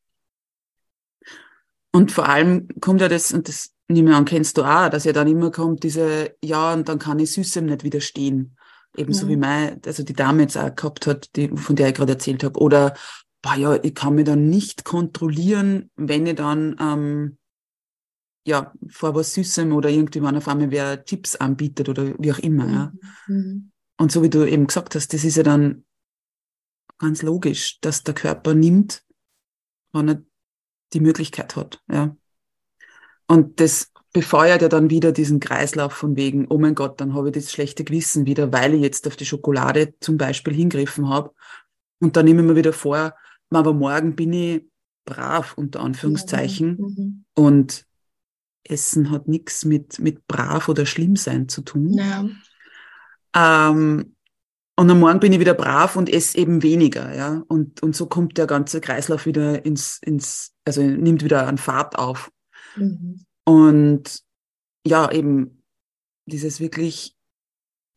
Und 1.91 2.11
vor 2.11 2.27
allem 2.27 2.67
kommt 2.81 3.01
ja 3.01 3.07
das, 3.07 3.31
und 3.31 3.47
das 3.47 3.74
nehme 3.87 4.11
ich 4.11 4.15
an, 4.15 4.25
kennst 4.25 4.57
du 4.57 4.63
auch, 4.63 4.89
dass 4.89 5.03
ja 5.03 5.13
dann 5.13 5.27
immer 5.27 5.51
kommt 5.51 5.83
diese, 5.83 6.35
ja, 6.43 6.73
und 6.73 6.89
dann 6.89 6.99
kann 6.99 7.19
ich 7.19 7.33
Süßem 7.33 7.65
nicht 7.65 7.83
widerstehen. 7.83 8.57
Ebenso 8.97 9.25
mhm. 9.25 9.29
wie 9.29 9.37
mein, 9.37 9.81
also 9.85 10.03
die 10.03 10.13
Dame 10.13 10.43
jetzt 10.43 10.57
auch 10.57 10.73
gehabt 10.73 11.07
hat, 11.07 11.35
die, 11.35 11.49
von 11.49 11.75
der 11.75 11.89
ich 11.89 11.95
gerade 11.95 12.13
erzählt 12.13 12.43
habe. 12.43 12.59
Oder, 12.59 12.95
boah, 13.41 13.55
ja, 13.55 13.83
ich 13.83 13.93
kann 13.93 14.15
mich 14.15 14.25
dann 14.25 14.49
nicht 14.49 14.85
kontrollieren, 14.85 15.91
wenn 15.95 16.25
ich 16.25 16.35
dann, 16.35 16.75
ähm, 16.79 17.37
ja, 18.47 18.73
vor 18.89 19.15
was 19.15 19.33
Süßem 19.33 19.73
oder 19.73 19.89
irgendwie 19.89 20.21
wenn 20.21 20.37
auf 20.37 20.47
einmal 20.47 20.71
wer 20.71 21.03
Chips 21.03 21.35
anbietet 21.35 21.89
oder 21.89 22.13
wie 22.19 22.31
auch 22.31 22.39
immer, 22.39 22.69
ja. 22.69 22.93
Mhm. 23.27 23.71
Und 23.97 24.11
so 24.11 24.21
wie 24.21 24.29
du 24.29 24.47
eben 24.47 24.67
gesagt 24.67 24.95
hast, 24.95 25.13
das 25.13 25.23
ist 25.23 25.37
ja 25.37 25.43
dann 25.43 25.85
ganz 26.99 27.21
logisch, 27.21 27.79
dass 27.81 28.03
der 28.03 28.13
Körper 28.13 28.53
nimmt, 28.53 29.03
wenn 29.93 30.09
er 30.09 30.21
die 30.93 30.99
Möglichkeit 30.99 31.55
hat, 31.55 31.81
ja. 31.91 32.15
Und 33.27 33.59
das 33.59 33.91
befeuert 34.13 34.61
ja 34.61 34.69
dann 34.69 34.89
wieder 34.89 35.11
diesen 35.11 35.39
Kreislauf 35.39 35.93
von 35.93 36.15
wegen, 36.15 36.47
oh 36.49 36.57
mein 36.57 36.75
Gott, 36.75 37.01
dann 37.01 37.13
habe 37.13 37.29
ich 37.29 37.33
das 37.33 37.51
schlechte 37.51 37.83
Gewissen 37.83 38.25
wieder, 38.25 38.53
weil 38.53 38.73
ich 38.73 38.81
jetzt 38.81 39.07
auf 39.07 39.15
die 39.15 39.25
Schokolade 39.25 39.93
zum 39.99 40.17
Beispiel 40.17 40.53
hingriffen 40.53 41.09
habe. 41.09 41.31
Und 41.99 42.15
dann 42.15 42.25
nehme 42.25 42.41
ich 42.41 42.47
mir 42.47 42.55
wieder 42.55 42.73
vor, 42.73 43.13
aber 43.49 43.73
morgen 43.73 44.15
bin 44.15 44.33
ich 44.33 44.65
brav, 45.05 45.53
unter 45.57 45.81
Anführungszeichen. 45.81 46.77
Mhm. 46.77 47.25
Und 47.35 47.85
Essen 48.63 49.11
hat 49.11 49.27
nichts 49.27 49.65
mit, 49.65 49.99
mit 49.99 50.27
brav 50.27 50.69
oder 50.69 50.85
schlimm 50.85 51.15
sein 51.15 51.49
zu 51.49 51.61
tun. 51.61 51.93
Ja. 51.93 52.25
Ähm, 53.35 54.15
und 54.77 54.91
am 54.91 54.99
Morgen 54.99 55.19
bin 55.19 55.31
ich 55.31 55.39
wieder 55.39 55.53
brav 55.53 55.95
und 55.95 56.09
esse 56.09 56.37
eben 56.37 56.61
weniger, 56.61 57.15
ja. 57.15 57.43
Und, 57.47 57.81
und 57.81 57.95
so 57.95 58.07
kommt 58.07 58.37
der 58.37 58.45
ganze 58.45 58.81
Kreislauf 58.81 59.25
wieder 59.25 59.65
ins, 59.65 59.99
ins, 60.03 60.53
also 60.65 60.81
nimmt 60.81 61.23
wieder 61.23 61.47
an 61.47 61.57
Fahrt 61.57 61.97
auf. 61.97 62.29
Mhm. 62.75 63.25
Und 63.43 64.23
ja, 64.85 65.11
eben 65.11 65.63
dieses 66.25 66.59
wirklich 66.59 67.15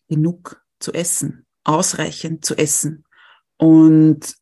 genug 0.08 0.64
zu 0.80 0.92
essen, 0.92 1.46
ausreichend 1.64 2.44
zu 2.44 2.56
essen 2.56 3.04
und 3.56 4.36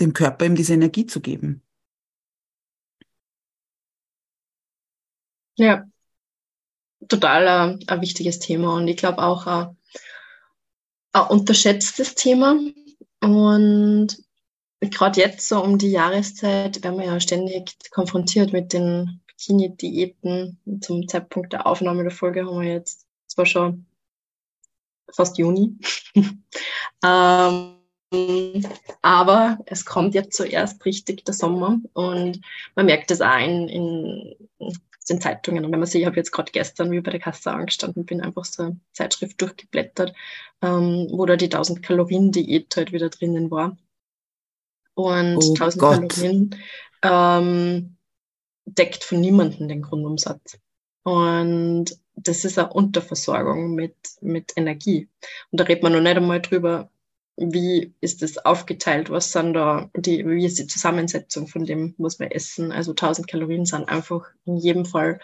dem 0.00 0.12
Körper 0.12 0.44
eben 0.44 0.56
diese 0.56 0.74
Energie 0.74 1.06
zu 1.06 1.20
geben. 1.20 1.62
Ja, 5.58 5.86
total 7.08 7.78
äh, 7.80 7.84
ein 7.86 8.00
wichtiges 8.02 8.38
Thema 8.38 8.74
und 8.74 8.88
ich 8.88 8.96
glaube 8.96 9.22
auch 9.22 9.46
äh, 9.46 9.74
ein 11.12 11.28
unterschätztes 11.28 12.14
Thema. 12.14 12.58
Und 13.22 14.25
gerade 14.80 15.20
jetzt 15.20 15.48
so 15.48 15.62
um 15.62 15.78
die 15.78 15.90
Jahreszeit 15.90 16.82
werden 16.82 16.98
wir 16.98 17.06
ja 17.06 17.20
ständig 17.20 17.76
konfrontiert 17.90 18.52
mit 18.52 18.72
den 18.72 19.20
Bikini-Diäten. 19.26 20.58
Zum 20.80 21.08
Zeitpunkt 21.08 21.52
der 21.52 21.66
Aufnahme 21.66 22.02
der 22.02 22.12
Folge 22.12 22.46
haben 22.46 22.60
wir 22.60 22.72
jetzt 22.72 23.06
zwar 23.26 23.46
schon 23.46 23.86
fast 25.12 25.38
Juni. 25.38 25.76
ähm, 27.04 27.72
aber 29.02 29.58
es 29.66 29.84
kommt 29.84 30.14
jetzt 30.14 30.36
zuerst 30.36 30.84
richtig 30.84 31.24
der 31.24 31.34
Sommer 31.34 31.78
und 31.92 32.40
man 32.74 32.86
merkt 32.86 33.10
es 33.10 33.20
auch 33.20 33.38
in, 33.38 33.68
in 33.68 34.36
den 35.08 35.20
Zeitungen. 35.20 35.64
Und 35.64 35.72
wenn 35.72 35.80
man 35.80 35.88
sieht, 35.88 36.02
ich 36.02 36.06
habe 36.06 36.16
jetzt 36.16 36.32
gerade 36.32 36.52
gestern 36.52 36.90
wie 36.90 37.00
bei 37.00 37.10
der 37.10 37.20
Kasse 37.20 37.52
angestanden 37.52 38.04
bin, 38.06 38.20
einfach 38.20 38.44
so 38.44 38.64
eine 38.64 38.80
Zeitschrift 38.92 39.40
durchgeblättert, 39.40 40.14
ähm, 40.62 41.08
wo 41.10 41.26
da 41.26 41.36
die 41.36 41.46
1000 41.46 41.82
Kalorien 41.82 42.32
Diät 42.32 42.74
halt 42.76 42.92
wieder 42.92 43.08
drinnen 43.08 43.50
war. 43.50 43.76
Und 44.96 45.36
oh 45.36 45.54
1000 45.54 45.78
Gott. 45.78 46.08
Kalorien 46.08 46.56
ähm, 47.02 47.96
deckt 48.64 49.04
von 49.04 49.20
niemandem 49.20 49.68
den 49.68 49.82
Grundumsatz. 49.82 50.58
Und 51.04 51.96
das 52.16 52.44
ist 52.44 52.58
eine 52.58 52.72
Unterversorgung 52.72 53.74
mit, 53.74 53.94
mit 54.22 54.54
Energie. 54.56 55.08
Und 55.50 55.60
da 55.60 55.64
redet 55.64 55.82
man 55.82 55.92
noch 55.92 56.00
nicht 56.00 56.16
einmal 56.16 56.40
drüber, 56.40 56.90
wie 57.36 57.94
ist 58.00 58.22
es 58.22 58.38
aufgeteilt, 58.38 59.10
was 59.10 59.30
sind 59.30 59.52
da, 59.52 59.90
die, 59.94 60.26
wie 60.26 60.46
ist 60.46 60.58
die 60.58 60.66
Zusammensetzung 60.66 61.46
von 61.46 61.66
dem, 61.66 61.94
was 61.98 62.18
wir 62.18 62.34
essen. 62.34 62.72
Also 62.72 62.92
1000 62.92 63.28
Kalorien 63.28 63.66
sind 63.66 63.88
einfach 63.88 64.26
in 64.46 64.56
jedem 64.56 64.86
Fall 64.86 65.20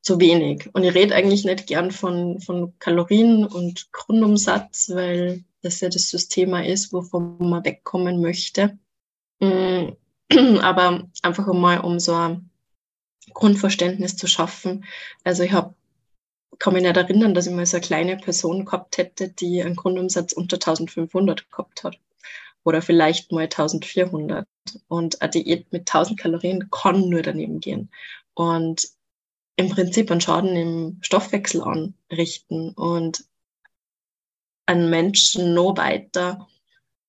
zu 0.00 0.18
wenig. 0.18 0.70
Und 0.72 0.84
ich 0.84 0.94
rede 0.94 1.14
eigentlich 1.14 1.44
nicht 1.44 1.66
gern 1.66 1.90
von, 1.90 2.40
von 2.40 2.72
Kalorien 2.78 3.44
und 3.46 3.92
Grundumsatz, 3.92 4.90
weil 4.94 5.44
das 5.62 5.80
ja 5.80 5.88
das 5.88 6.08
System 6.08 6.54
ist, 6.54 6.92
wovon 6.92 7.36
man 7.38 7.64
wegkommen 7.64 8.20
möchte. 8.20 8.78
Mm, 9.40 9.90
aber 10.60 11.08
einfach 11.22 11.48
einmal, 11.48 11.80
um 11.80 11.98
so 11.98 12.14
ein 12.14 12.50
Grundverständnis 13.32 14.16
zu 14.16 14.26
schaffen. 14.26 14.84
Also 15.24 15.42
ich 15.42 15.52
habe 15.52 15.74
kann 16.58 16.74
mich 16.74 16.82
nicht 16.82 16.96
erinnern, 16.96 17.34
dass 17.34 17.46
ich 17.46 17.52
mal 17.52 17.66
so 17.66 17.76
eine 17.76 17.84
kleine 17.84 18.16
Person 18.16 18.64
gehabt 18.64 18.96
hätte, 18.96 19.28
die 19.28 19.62
einen 19.62 19.74
Grundumsatz 19.74 20.32
unter 20.32 20.56
1500 20.56 21.50
gehabt 21.50 21.82
hat. 21.82 21.98
Oder 22.62 22.82
vielleicht 22.82 23.32
mal 23.32 23.44
1400. 23.44 24.46
Und 24.86 25.20
eine 25.20 25.30
Diät 25.30 25.72
mit 25.72 25.92
1000 25.92 26.20
Kalorien 26.20 26.70
kann 26.70 27.08
nur 27.08 27.22
daneben 27.22 27.58
gehen. 27.58 27.90
Und 28.34 28.88
im 29.56 29.70
Prinzip 29.70 30.10
einen 30.10 30.20
Schaden 30.20 30.54
im 30.54 30.98
Stoffwechsel 31.02 31.62
anrichten 31.62 32.70
und 32.70 33.24
einen 34.66 34.90
Menschen 34.90 35.54
noch 35.54 35.76
weiter 35.76 36.48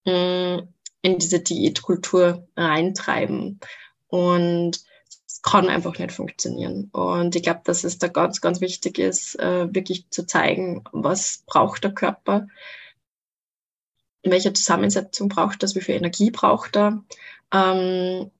mh, 0.06 0.58
mm, 0.58 0.74
in 1.02 1.20
diese 1.20 1.42
Diätkultur 1.42 2.48
reintreiben. 2.56 3.60
Und 4.08 4.84
es 5.28 5.42
kann 5.42 5.70
einfach 5.70 5.98
nicht 6.00 6.12
funktionieren. 6.12 6.90
Und 6.94 7.36
ich 7.36 7.44
glaube, 7.44 7.62
dass 7.66 7.84
es 7.84 7.98
da 8.00 8.08
ganz, 8.08 8.42
ganz 8.42 8.62
wichtig 8.62 9.00
ist, 9.00 9.38
äh, 9.40 9.74
wirklich 9.74 10.10
zu 10.10 10.26
zeigen, 10.26 10.84
was 10.92 11.44
braucht 11.46 11.84
der 11.84 11.94
Körper, 11.94 12.48
in 14.22 14.32
welcher 14.32 14.54
Zusammensetzung 14.54 15.28
braucht 15.28 15.62
das, 15.64 15.76
wie 15.76 15.82
viel 15.82 15.96
Energie 15.96 16.32
braucht 16.32 16.78
er. 16.78 17.04
Ähm, 17.54 18.32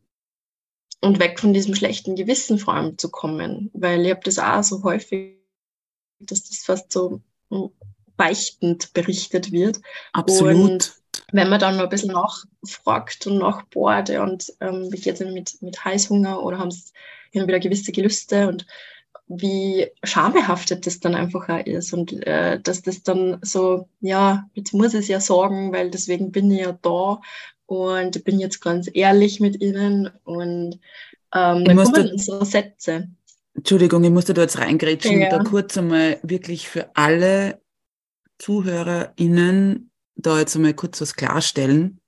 und 1.02 1.20
weg 1.20 1.42
von 1.42 1.54
diesem 1.54 1.76
schlechten 1.76 2.16
Gewissen 2.16 2.58
vor 2.58 2.76
allem 2.76 2.98
zu 2.98 3.12
kommen. 3.12 3.70
Weil 3.74 4.06
ich 4.06 4.12
habe 4.12 4.22
das 4.24 4.40
auch 4.40 4.64
so 4.64 4.84
häufig, 4.84 5.38
dass 6.20 6.48
das 6.48 6.60
fast 6.60 6.94
so 6.94 7.22
hm, 7.50 7.72
beichtend 8.18 8.94
berichtet 8.94 9.52
wird. 9.52 9.80
Absolut. 10.14 10.56
Und 10.56 10.94
wenn 11.32 11.50
man 11.50 11.60
dann 11.60 11.78
noch 11.78 11.84
ein 11.84 11.90
bisschen 11.90 12.14
nachfragt 12.14 13.26
und 13.28 13.40
nachbohrt 13.40 14.10
und 14.12 14.54
ähm, 14.62 14.92
wie 14.92 15.00
geht 15.00 15.20
es 15.20 15.32
mit, 15.32 15.62
mit 15.62 15.84
Heißhunger 15.84 16.42
oder 16.44 16.60
haben 16.60 16.72
sie 16.72 16.92
wieder 17.32 17.60
gewisse 17.60 17.92
Gelüste 17.92 18.48
und 18.48 18.66
wie 19.28 19.88
schambehaftet 20.04 20.86
das 20.86 21.00
dann 21.00 21.16
einfach 21.16 21.50
auch 21.50 21.66
ist 21.66 21.94
und 21.94 22.12
äh, 22.28 22.60
dass 22.60 22.82
das 22.82 23.04
dann 23.04 23.40
so, 23.42 23.88
ja, 24.02 24.48
jetzt 24.54 24.74
muss 24.74 24.94
ich 24.94 25.02
es 25.02 25.08
ja 25.08 25.20
sagen, 25.20 25.72
weil 25.72 25.90
deswegen 25.90 26.32
bin 26.32 26.52
ich 26.52 26.62
ja 26.62 26.78
da 26.82 27.20
und 27.66 28.24
bin 28.26 28.40
jetzt 28.40 28.60
ganz 28.60 28.90
ehrlich 28.94 29.40
mit 29.40 29.62
ihnen 29.62 30.12
und 30.24 30.80
ähm, 31.34 31.66
dann 31.66 31.78
kommen 31.78 32.18
so 32.18 32.44
Sätze. 32.44 33.08
Entschuldigung, 33.56 34.04
ich 34.04 34.12
musste 34.12 34.34
da 34.34 34.42
jetzt 34.42 34.60
reingrätschen, 34.60 35.22
ja. 35.22 35.30
da 35.30 35.44
kurz 35.44 35.78
einmal 35.78 36.20
wirklich 36.24 36.68
für 36.68 36.96
alle 36.96 37.63
ZuhörerInnen 38.44 39.92
da 40.16 40.40
jetzt 40.40 40.56
einmal 40.56 40.74
kurz 40.74 41.00
was 41.02 41.16
klarstellen. 41.16 42.02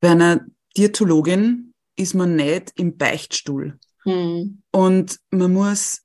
Bei 0.00 0.10
einer 0.10 0.44
Diätologin 0.76 1.74
ist 1.96 2.14
man 2.14 2.36
nicht 2.36 2.72
im 2.76 2.96
Beichtstuhl. 2.96 3.78
Hm. 4.02 4.62
Und 4.72 5.20
man 5.30 5.52
muss 5.52 6.02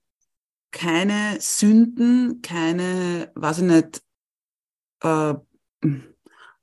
keine 0.71 1.37
Sünden, 1.39 2.41
keine, 2.41 3.31
weiß 3.35 3.59
ich 3.59 3.63
nicht, 3.63 4.01
äh, 5.01 5.33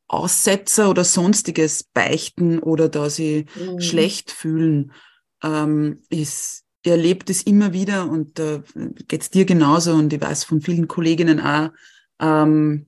Aussetzer 0.07 0.91
oder 0.91 1.03
sonstiges 1.03 1.83
beichten 1.83 2.61
oder 2.61 2.89
da 2.89 3.11
sie 3.11 3.47
mhm. 3.57 3.81
schlecht 3.81 4.31
fühlen, 4.31 4.93
ähm, 5.43 6.03
ist, 6.09 6.65
ihr 6.85 6.93
erlebt 6.93 7.31
es 7.31 7.43
immer 7.43 7.73
wieder 7.73 8.09
und 8.09 8.39
da 8.39 8.57
äh, 8.77 8.91
geht's 9.09 9.31
dir 9.31 9.45
genauso 9.45 9.95
und 9.95 10.13
ich 10.13 10.21
weiß 10.21 10.45
von 10.45 10.61
vielen 10.61 10.87
Kolleginnen 10.87 11.41
auch, 11.41 11.71
ähm, 12.21 12.87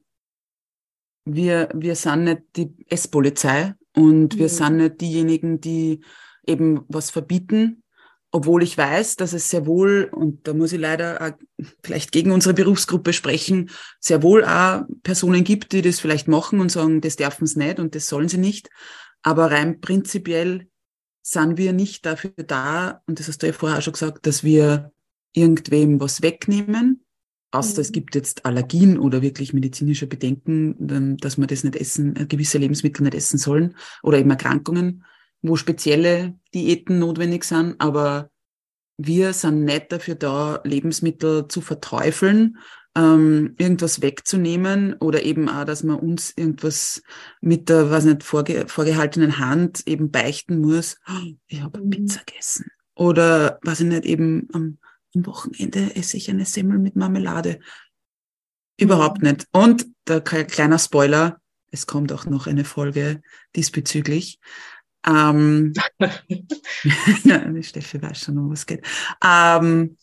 wir, 1.25 1.69
wir 1.75 1.97
sind 1.97 2.25
nicht 2.25 2.43
die 2.57 2.75
Esspolizei 2.89 3.75
und 3.95 4.35
mhm. 4.35 4.39
wir 4.39 4.49
sind 4.49 4.77
nicht 4.77 5.01
diejenigen, 5.01 5.61
die 5.61 6.05
eben 6.47 6.85
was 6.89 7.11
verbieten, 7.11 7.83
obwohl 8.31 8.63
ich 8.63 8.77
weiß, 8.77 9.17
dass 9.17 9.33
es 9.33 9.51
sehr 9.51 9.67
wohl, 9.67 10.11
und 10.13 10.47
da 10.47 10.53
muss 10.53 10.73
ich 10.73 10.81
leider 10.81 11.21
auch 11.23 11.67
vielleicht 11.83 12.13
gegen 12.13 12.33
unsere 12.33 12.55
Berufsgruppe 12.55 13.13
sprechen, 13.13 13.71
sehr 13.99 14.23
wohl 14.23 14.45
auch 14.45 14.83
Personen 15.03 15.43
gibt, 15.43 15.73
die 15.73 15.83
das 15.83 16.01
vielleicht 16.01 16.29
machen 16.29 16.61
und 16.61 16.71
sagen, 16.71 17.01
das 17.01 17.17
dürfen 17.17 17.47
sie 17.47 17.59
nicht 17.59 17.81
und 17.81 17.95
das 17.95 18.09
sollen 18.09 18.29
sie 18.29 18.39
nicht. 18.39 18.69
Aber 19.23 19.51
rein 19.51 19.81
prinzipiell 19.81 20.69
sind 21.23 21.57
wir 21.57 21.73
nicht 21.73 22.05
dafür 22.05 22.33
da, 22.37 23.03
und 23.07 23.19
das 23.19 23.29
hast 23.29 23.43
du 23.43 23.47
ja 23.47 23.53
vorher 23.53 23.79
auch 23.79 23.83
schon 23.83 23.95
gesagt, 23.95 24.27
dass 24.27 24.45
wir 24.45 24.93
irgendwem 25.33 25.99
was 26.01 26.23
wegnehmen, 26.23 27.06
außer 27.51 27.75
mhm. 27.75 27.81
es 27.81 27.93
gibt 27.93 28.15
jetzt 28.15 28.45
Allergien 28.45 28.99
oder 28.99 29.23
wirklich 29.23 29.53
medizinische 29.53 30.07
Bedenken, 30.07 31.17
dass 31.19 31.39
man 31.39 31.49
das 31.49 31.65
nicht 31.65 31.77
essen, 31.77 32.17
äh, 32.17 32.27
gewisse 32.27 32.59
Lebensmittel 32.59 33.03
nicht 33.03 33.15
essen 33.15 33.39
sollen 33.39 33.77
oder 34.03 34.19
eben 34.19 34.31
Erkrankungen 34.31 35.05
wo 35.43 35.57
spezielle 35.57 36.39
Diäten 36.55 36.99
notwendig 36.99 37.45
sind, 37.45 37.77
aber 37.79 38.31
wir 38.99 39.33
sind 39.33 39.65
nicht 39.65 39.93
dafür 39.93 40.15
da, 40.15 40.61
Lebensmittel 40.65 41.49
zu 41.49 41.61
verteufeln, 41.61 42.59
ähm, 42.97 43.55
irgendwas 43.59 44.01
wegzunehmen 44.01 44.95
oder 44.95 45.23
eben 45.23 45.51
auch, 45.51 45.65
dass 45.65 45.83
man 45.83 45.99
uns 45.99 46.33
irgendwas 46.35 47.03
mit 47.43 47.69
der, 47.69 47.91
was 47.91 48.07
nicht, 48.07 48.23
vorge 48.23 48.65
vorgehaltenen 48.69 49.39
Hand 49.39 49.87
eben 49.87 50.11
beichten 50.11 50.61
muss. 50.61 50.97
Oh, 51.07 51.33
ich 51.47 51.61
habe 51.61 51.81
mhm. 51.81 51.91
Pizza 51.91 52.21
gegessen. 52.25 52.71
Oder, 52.95 53.59
was 53.63 53.81
ich 53.81 53.87
nicht, 53.87 54.07
eben 54.07 54.49
am, 54.55 54.79
am 55.17 55.27
Wochenende 55.27 55.97
esse 55.97 56.17
ich 56.17 56.31
eine 56.31 56.45
Semmel 56.45 56.79
mit 56.79 56.97
Marmelade. 56.97 57.61
Überhaupt 58.79 59.23
mhm. 59.23 59.31
nicht. 59.31 59.47
Und 59.53 59.87
der 60.07 60.21
kleiner 60.21 60.79
Spoiler, 60.79 61.41
es 61.71 61.87
kommt 61.87 62.13
auch 62.13 62.27
noch 62.27 62.47
eine 62.47 62.65
Folge 62.65 63.23
diesbezüglich. 63.55 64.39
Ähm, 65.07 65.73
Steffi 67.63 68.03
weiß 68.03 68.21
schon, 68.21 68.39
um 68.39 68.51
was 68.51 68.61
es 68.61 68.67
geht. 68.67 68.87
Ähm, 69.25 69.97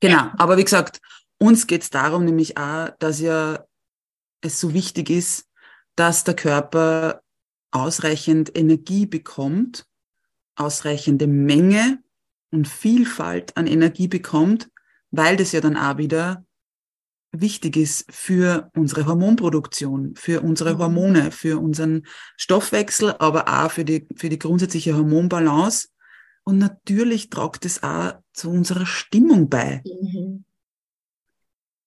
genau, 0.00 0.30
aber 0.36 0.56
wie 0.56 0.64
gesagt, 0.64 1.00
uns 1.38 1.66
geht 1.66 1.82
es 1.82 1.90
darum 1.90 2.24
nämlich 2.24 2.56
auch, 2.58 2.90
dass 2.98 3.20
ja 3.20 3.64
es 4.40 4.60
so 4.60 4.74
wichtig 4.74 5.10
ist, 5.10 5.48
dass 5.96 6.24
der 6.24 6.34
Körper 6.34 7.22
ausreichend 7.70 8.56
Energie 8.56 9.06
bekommt, 9.06 9.86
ausreichende 10.56 11.26
Menge 11.26 12.03
und 12.54 12.68
Vielfalt 12.68 13.56
an 13.56 13.66
Energie 13.66 14.08
bekommt, 14.08 14.70
weil 15.10 15.36
das 15.36 15.52
ja 15.52 15.60
dann 15.60 15.76
auch 15.76 15.98
wieder 15.98 16.44
wichtig 17.32 17.76
ist 17.76 18.06
für 18.10 18.70
unsere 18.74 19.06
Hormonproduktion, 19.06 20.14
für 20.16 20.40
unsere 20.40 20.74
mhm. 20.74 20.78
Hormone, 20.78 21.30
für 21.32 21.60
unseren 21.60 22.06
Stoffwechsel, 22.36 23.14
aber 23.18 23.48
auch 23.48 23.70
für 23.70 23.84
die, 23.84 24.06
für 24.16 24.28
die 24.28 24.38
grundsätzliche 24.38 24.96
Hormonbalance. 24.96 25.88
Und 26.44 26.58
natürlich 26.58 27.30
tragt 27.30 27.64
es 27.64 27.82
auch 27.82 28.14
zu 28.32 28.50
unserer 28.50 28.86
Stimmung 28.86 29.48
bei. 29.48 29.82
Mhm. 29.84 30.44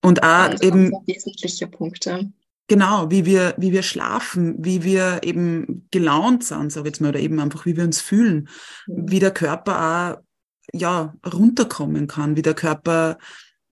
Und 0.02 0.24
auch 0.24 0.50
das 0.50 0.62
eben. 0.62 0.92
Wesentliche 1.06 1.68
Punkte. 1.68 2.32
Genau, 2.70 3.10
wie 3.10 3.26
wir, 3.26 3.56
wie 3.58 3.72
wir 3.72 3.82
schlafen, 3.82 4.56
wie 4.60 4.84
wir 4.84 5.22
eben 5.24 5.88
gelaunt 5.90 6.44
sind, 6.44 6.70
sag 6.70 6.82
ich 6.82 6.88
jetzt 6.88 7.00
mal, 7.00 7.10
oder 7.10 7.20
eben 7.20 7.40
einfach, 7.40 7.66
wie 7.66 7.78
wir 7.78 7.86
uns 7.86 8.02
fühlen, 8.02 8.50
mhm. 8.88 9.10
wie 9.10 9.20
der 9.20 9.32
Körper 9.32 10.18
auch, 10.18 10.27
ja, 10.74 11.16
runterkommen 11.26 12.08
kann, 12.08 12.36
wie 12.36 12.42
der 12.42 12.54
Körper 12.54 13.18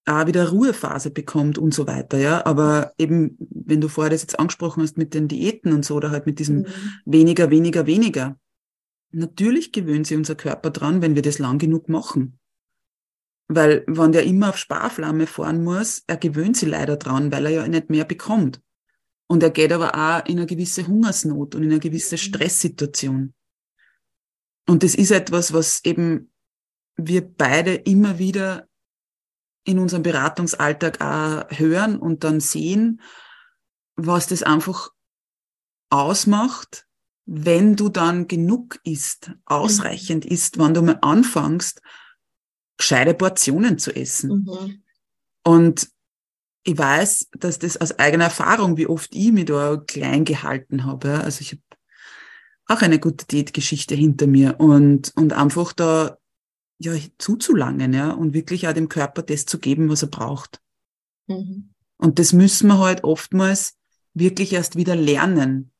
auch 0.06 0.28
wieder 0.28 0.50
Ruhephase 0.50 1.10
bekommt 1.10 1.58
und 1.58 1.74
so 1.74 1.88
weiter, 1.88 2.18
ja. 2.18 2.46
Aber 2.46 2.94
eben, 2.98 3.38
wenn 3.40 3.82
du 3.82 3.88
vorher 3.88 4.12
das 4.12 4.22
jetzt 4.22 4.40
angesprochen 4.40 4.84
hast 4.84 4.98
mit 4.98 5.14
den 5.14 5.28
Diäten 5.28 5.74
und 5.74 5.84
so, 5.84 5.96
oder 5.96 6.12
halt 6.12 6.26
mit 6.26 6.40
diesem 6.40 6.60
mhm. 6.60 6.66
weniger, 7.06 7.50
weniger, 7.50 7.86
weniger. 7.88 8.38
Natürlich 9.12 9.72
gewöhnt 9.72 10.08
sich 10.08 10.18
unser 10.18 10.36
Körper 10.36 10.70
dran, 10.70 11.02
wenn 11.02 11.16
wir 11.16 11.22
das 11.22 11.40
lang 11.40 11.58
genug 11.58 11.90
machen. 11.90 12.40
Weil, 13.48 13.84
wenn 13.88 14.12
der 14.12 14.26
immer 14.26 14.50
auf 14.50 14.58
Sparflamme 14.58 15.28
fahren 15.28 15.64
muss, 15.64 16.04
er 16.08 16.18
gewöhnt 16.18 16.58
sich 16.58 16.70
leider 16.70 16.98
dran, 16.98 17.32
weil 17.32 17.46
er 17.46 17.52
ja 17.52 17.68
nicht 17.68 17.90
mehr 17.90 18.06
bekommt. 18.06 18.62
Und 19.28 19.42
er 19.42 19.50
geht 19.50 19.72
aber 19.72 19.96
auch 19.96 20.26
in 20.28 20.38
eine 20.38 20.46
gewisse 20.46 20.86
Hungersnot 20.86 21.56
und 21.56 21.64
in 21.64 21.72
eine 21.72 21.80
gewisse 21.80 22.16
mhm. 22.16 22.20
Stresssituation. 22.20 23.34
Und 24.68 24.84
das 24.84 24.96
ist 24.96 25.12
etwas, 25.12 25.54
was 25.54 25.84
eben 25.84 26.32
wir 26.98 27.28
beide 27.28 27.74
immer 27.76 28.20
wieder 28.20 28.68
in 29.64 29.80
unserem 29.80 30.04
Beratungsalltag 30.04 31.02
auch 31.02 31.58
hören 31.58 31.98
und 31.98 32.24
dann 32.24 32.40
sehen, 32.40 33.02
was 33.96 34.28
das 34.28 34.44
einfach 34.44 34.92
ausmacht, 35.90 36.86
wenn 37.26 37.76
du 37.76 37.90
dann 37.90 38.28
genug 38.28 38.80
isst, 38.84 39.32
ausreichend 39.46 40.26
mhm. 40.26 40.32
isst, 40.32 40.60
wenn 40.60 40.74
du 40.74 40.82
mal 40.84 41.00
anfängst, 41.02 41.82
gescheite 42.78 43.14
Portionen 43.14 43.80
zu 43.80 43.96
essen. 43.96 44.46
Mhm. 44.46 44.84
Und 45.44 45.90
ich 46.64 46.78
weiß, 46.78 47.30
dass 47.40 47.60
das 47.60 47.78
aus 47.78 47.98
eigener 48.00 48.26
Erfahrung, 48.26 48.78
wie 48.78 48.88
oft 48.88 49.14
ich 49.14 49.32
mich 49.32 49.46
da 49.46 49.78
klein 49.78 50.26
gehalten 50.26 50.84
habe. 50.84 51.20
Also 51.22 51.42
ich 51.42 51.52
habe 51.52 51.62
auch 52.68 52.82
eine 52.82 53.00
gute 53.00 53.26
Diätgeschichte 53.26 53.96
hinter 53.96 54.28
mir 54.28 54.60
und, 54.60 55.12
und 55.16 55.34
einfach 55.34 55.74
da 55.74 56.18
ja, 56.78 56.94
zuzulangen, 57.18 57.94
ja, 57.94 58.12
und 58.12 58.34
wirklich 58.34 58.68
auch 58.68 58.74
dem 58.74 58.90
Körper 58.90 59.22
das 59.24 59.46
zu 59.46 59.60
geben, 59.60 59.90
was 59.90 60.04
er 60.04 60.10
braucht. 60.10 60.62
Mhm. 61.28 61.74
Und 61.98 62.20
das 62.20 62.34
müssen 62.34 62.68
wir 62.68 62.80
halt 62.80 63.04
oftmals 63.04 63.78
wirklich 64.14 64.54
erst 64.54 64.76
wieder 64.76 64.96
lernen, 64.96 65.72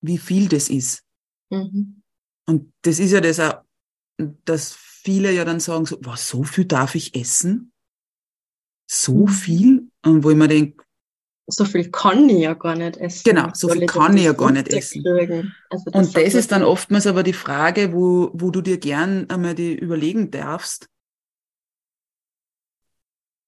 wie 0.00 0.18
viel 0.18 0.48
das 0.48 0.68
ist. 0.68 1.04
Mhm. 1.50 2.02
Und 2.46 2.72
das 2.82 2.98
ist 2.98 3.12
ja 3.12 3.20
das 3.20 3.40
auch, 3.40 3.62
dass 4.44 4.74
viele 4.74 5.32
ja 5.32 5.44
dann 5.44 5.60
sagen 5.60 5.86
so, 5.86 5.98
was, 6.02 6.28
so 6.28 6.44
viel 6.44 6.64
darf 6.64 6.94
ich 6.94 7.14
essen? 7.14 7.72
So 8.90 9.26
mhm. 9.26 9.28
viel? 9.28 9.90
Und 10.04 10.24
wo 10.24 10.30
ich 10.30 10.36
mir 10.36 10.48
denke, 10.48 10.81
so 11.46 11.64
viel 11.64 11.90
kann 11.90 12.28
ich 12.28 12.40
ja 12.40 12.54
gar 12.54 12.76
nicht 12.76 12.96
essen. 12.96 13.22
Genau, 13.24 13.50
so 13.52 13.68
viel 13.68 13.86
kann 13.86 14.16
ich 14.16 14.24
ja 14.24 14.32
gar 14.32 14.52
nicht 14.52 14.68
essen. 14.68 15.04
Also 15.06 15.42
das 15.70 15.86
und 15.86 16.16
das 16.16 16.34
ist 16.34 16.52
dann 16.52 16.62
oftmals 16.62 17.06
aber 17.06 17.22
die 17.22 17.32
Frage, 17.32 17.92
wo, 17.92 18.30
wo 18.32 18.50
du 18.50 18.60
dir 18.60 18.78
gern 18.78 19.28
einmal 19.28 19.54
die 19.54 19.74
überlegen 19.74 20.30
darfst. 20.30 20.88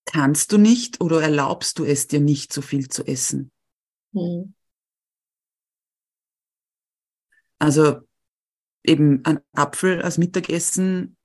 Kannst 0.06 0.52
du 0.52 0.58
nicht 0.58 1.00
oder 1.00 1.22
erlaubst 1.22 1.78
du 1.78 1.84
es 1.84 2.06
dir 2.06 2.20
nicht, 2.20 2.52
so 2.52 2.62
viel 2.62 2.88
zu 2.88 3.06
essen? 3.06 3.50
Hm. 4.12 4.54
Also 7.58 8.00
eben 8.84 9.24
ein 9.24 9.40
Apfel 9.52 10.02
als 10.02 10.18
Mittagessen, 10.18 11.16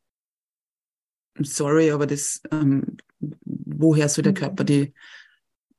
sorry, 1.39 1.91
aber 1.91 2.07
das, 2.07 2.41
ähm, 2.51 2.97
woher 3.19 4.07
soll 4.07 4.23
der 4.23 4.31
hm. 4.31 4.37
Körper 4.37 4.63
die, 4.63 4.93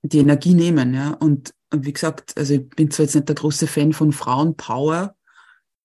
die 0.02 0.18
Energie 0.18 0.54
nehmen, 0.54 0.94
ja. 0.94 1.12
Und, 1.12 1.54
wie 1.72 1.92
gesagt, 1.92 2.36
also 2.36 2.54
ich 2.54 2.68
bin 2.70 2.90
zwar 2.90 3.04
jetzt 3.04 3.14
nicht 3.14 3.28
der 3.28 3.36
große 3.36 3.66
Fan 3.66 3.92
von 3.92 4.12
Frauenpower 4.12 5.14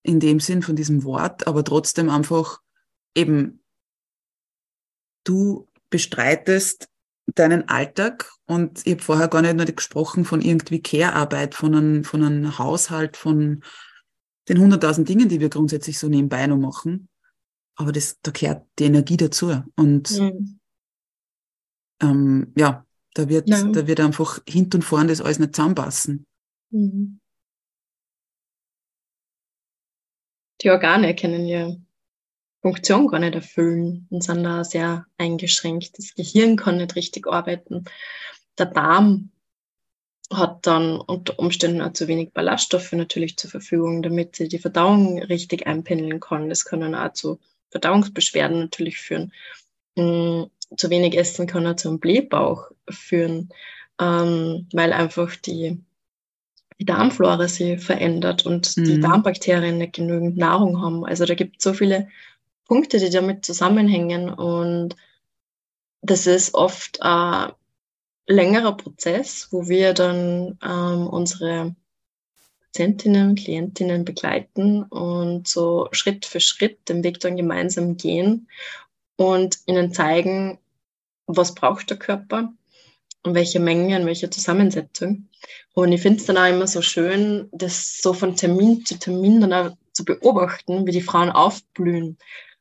in 0.02 0.20
dem 0.20 0.40
Sinn 0.40 0.62
von 0.62 0.76
diesem 0.76 1.04
Wort, 1.04 1.46
aber 1.46 1.64
trotzdem 1.64 2.10
einfach 2.10 2.60
eben 3.14 3.60
du 5.24 5.68
bestreitest 5.90 6.88
deinen 7.34 7.68
Alltag 7.68 8.32
und 8.46 8.86
ich 8.86 8.94
habe 8.94 9.02
vorher 9.02 9.28
gar 9.28 9.42
nicht 9.42 9.56
nur 9.56 9.66
gesprochen 9.66 10.24
von 10.24 10.40
irgendwie 10.40 10.80
Care-Arbeit, 10.80 11.54
von 11.54 11.74
einem, 11.74 12.04
von 12.04 12.22
einem 12.22 12.58
Haushalt, 12.58 13.16
von 13.16 13.62
den 14.48 14.60
hunderttausend 14.60 15.08
Dingen, 15.08 15.28
die 15.28 15.40
wir 15.40 15.48
grundsätzlich 15.48 15.98
so 15.98 16.08
nebenbei 16.08 16.46
noch 16.46 16.56
machen. 16.56 17.08
Aber 17.74 17.90
das, 17.90 18.20
da 18.22 18.30
gehört 18.30 18.66
die 18.78 18.84
Energie 18.84 19.16
dazu. 19.16 19.62
Und 19.74 20.10
mhm. 20.18 20.60
ähm, 22.00 22.52
ja, 22.56 22.85
da 23.18 23.28
wird, 23.28 23.50
da 23.50 23.86
wird 23.86 24.00
einfach 24.00 24.40
hinten 24.48 24.76
und 24.76 24.82
vorn 24.82 25.08
das 25.08 25.20
alles 25.20 25.38
nicht 25.38 25.54
zusammenpassen. 25.54 26.26
Mhm. 26.70 27.20
Die 30.62 30.70
Organe 30.70 31.14
können 31.14 31.46
ja 31.46 31.76
Funktion 32.62 33.06
gar 33.08 33.20
nicht 33.20 33.34
erfüllen 33.34 34.06
und 34.10 34.24
sind 34.24 34.42
da 34.42 34.64
sehr 34.64 35.06
eingeschränkt. 35.18 35.98
Das 35.98 36.14
Gehirn 36.14 36.56
kann 36.56 36.78
nicht 36.78 36.96
richtig 36.96 37.26
arbeiten. 37.26 37.84
Der 38.58 38.66
Darm 38.66 39.30
hat 40.32 40.66
dann 40.66 41.00
unter 41.00 41.38
Umständen 41.38 41.80
auch 41.80 41.92
zu 41.92 42.08
wenig 42.08 42.32
Ballaststoffe 42.32 42.92
natürlich 42.92 43.36
zur 43.36 43.50
Verfügung, 43.50 44.02
damit 44.02 44.34
sie 44.34 44.48
die 44.48 44.58
Verdauung 44.58 45.22
richtig 45.22 45.66
einpendeln 45.66 46.20
kann. 46.20 46.48
Das 46.48 46.64
kann 46.64 46.80
dann 46.80 46.94
auch 46.94 47.12
zu 47.12 47.38
Verdauungsbeschwerden 47.70 48.58
natürlich 48.58 48.98
führen. 48.98 49.32
Zu 50.76 50.90
wenig 50.90 51.16
Essen 51.16 51.46
kann 51.46 51.66
auch 51.66 51.76
zu 51.76 51.88
einem 51.88 52.00
Blähbauch 52.00 52.70
führen, 52.88 53.50
ähm, 54.00 54.68
weil 54.72 54.92
einfach 54.92 55.36
die, 55.36 55.80
die 56.78 56.84
Darmflora 56.84 57.48
sich 57.48 57.80
verändert 57.82 58.44
und 58.46 58.76
mhm. 58.76 58.84
die 58.84 59.00
Darmbakterien 59.00 59.78
nicht 59.78 59.94
genügend 59.94 60.36
Nahrung 60.36 60.82
haben. 60.82 61.04
Also 61.04 61.24
da 61.24 61.34
gibt 61.34 61.56
es 61.58 61.64
so 61.64 61.72
viele 61.72 62.08
Punkte, 62.66 62.98
die 62.98 63.10
damit 63.10 63.44
zusammenhängen 63.44 64.28
und 64.28 64.96
das 66.02 66.26
ist 66.26 66.54
oft 66.54 67.00
ein 67.02 67.52
längerer 68.26 68.76
Prozess, 68.76 69.48
wo 69.50 69.68
wir 69.68 69.94
dann 69.94 70.58
ähm, 70.62 71.06
unsere 71.06 71.74
Patientinnen, 72.76 73.36
Klientinnen 73.36 74.04
begleiten 74.04 74.82
und 74.82 75.48
so 75.48 75.88
Schritt 75.92 76.26
für 76.26 76.40
Schritt 76.40 76.88
den 76.88 77.02
Weg 77.04 77.20
dann 77.20 77.36
gemeinsam 77.36 77.96
gehen 77.96 78.48
und 79.16 79.58
ihnen 79.66 79.92
zeigen, 79.92 80.58
was 81.26 81.54
braucht 81.54 81.90
der 81.90 81.98
Körper 81.98 82.52
und 83.22 83.34
welche 83.34 83.60
Menge 83.60 83.98
und 83.98 84.06
welche 84.06 84.30
Zusammensetzung. 84.30 85.28
Und 85.74 85.92
ich 85.92 86.00
finde 86.00 86.20
es 86.20 86.26
dann 86.26 86.38
auch 86.38 86.48
immer 86.48 86.66
so 86.66 86.82
schön, 86.82 87.48
das 87.52 88.00
so 88.00 88.12
von 88.12 88.36
Termin 88.36 88.84
zu 88.84 88.98
Termin 88.98 89.40
dann 89.40 89.52
auch 89.52 89.76
zu 89.92 90.04
beobachten, 90.04 90.86
wie 90.86 90.92
die 90.92 91.02
Frauen 91.02 91.30
aufblühen. 91.30 92.18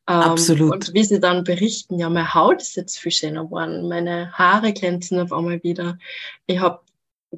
Ähm, 0.07 0.15
Absolut. 0.15 0.73
Und 0.73 0.93
wie 0.93 1.03
sie 1.03 1.19
dann 1.19 1.43
berichten, 1.43 1.99
ja, 1.99 2.09
meine 2.09 2.33
Haut 2.33 2.61
ist 2.61 2.75
jetzt 2.75 2.99
viel 2.99 3.11
schöner 3.11 3.45
geworden, 3.45 3.87
meine 3.87 4.31
Haare 4.33 4.73
glänzen 4.73 5.19
auf 5.19 5.33
einmal 5.33 5.61
wieder. 5.63 5.97
Ich 6.45 6.59
habe 6.59 6.81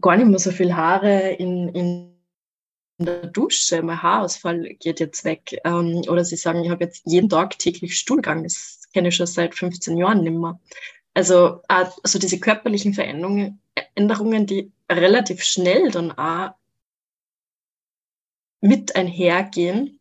gar 0.02 0.18
nicht 0.18 0.28
mehr 0.28 0.40
so 0.40 0.52
viel 0.52 0.76
Haare 0.76 1.32
in, 1.32 1.70
in 1.70 2.17
der 2.98 3.28
Dusche, 3.28 3.82
mein 3.82 4.02
Haarausfall 4.02 4.76
geht 4.80 5.00
jetzt 5.00 5.24
weg. 5.24 5.60
Ähm, 5.64 6.04
oder 6.08 6.26
sie 6.26 6.36
sagen, 6.36 6.64
ich 6.64 6.70
habe 6.70 6.86
jetzt 6.86 7.04
jeden 7.06 7.30
Tag 7.30 7.58
täglich 7.60 7.98
Stuhlgang. 7.98 8.44
Das 8.44 8.90
kenne 8.94 9.10
ich 9.10 9.16
schon 9.16 9.28
seit 9.28 9.56
15 9.56 9.98
Jahren 9.98 10.24
nicht 10.24 10.34
mehr. 10.34 10.60
Also, 11.14 11.62
also 11.68 12.20
diese 12.20 12.40
körperlichen 12.40 12.94
Veränderungen, 12.94 13.60
Änderungen, 13.96 14.46
die 14.46 14.72
relativ 14.92 15.44
schnell 15.44 15.92
dann 15.92 16.12
auch 16.12 16.52
mit 18.62 18.96
einhergehen, 18.96 20.00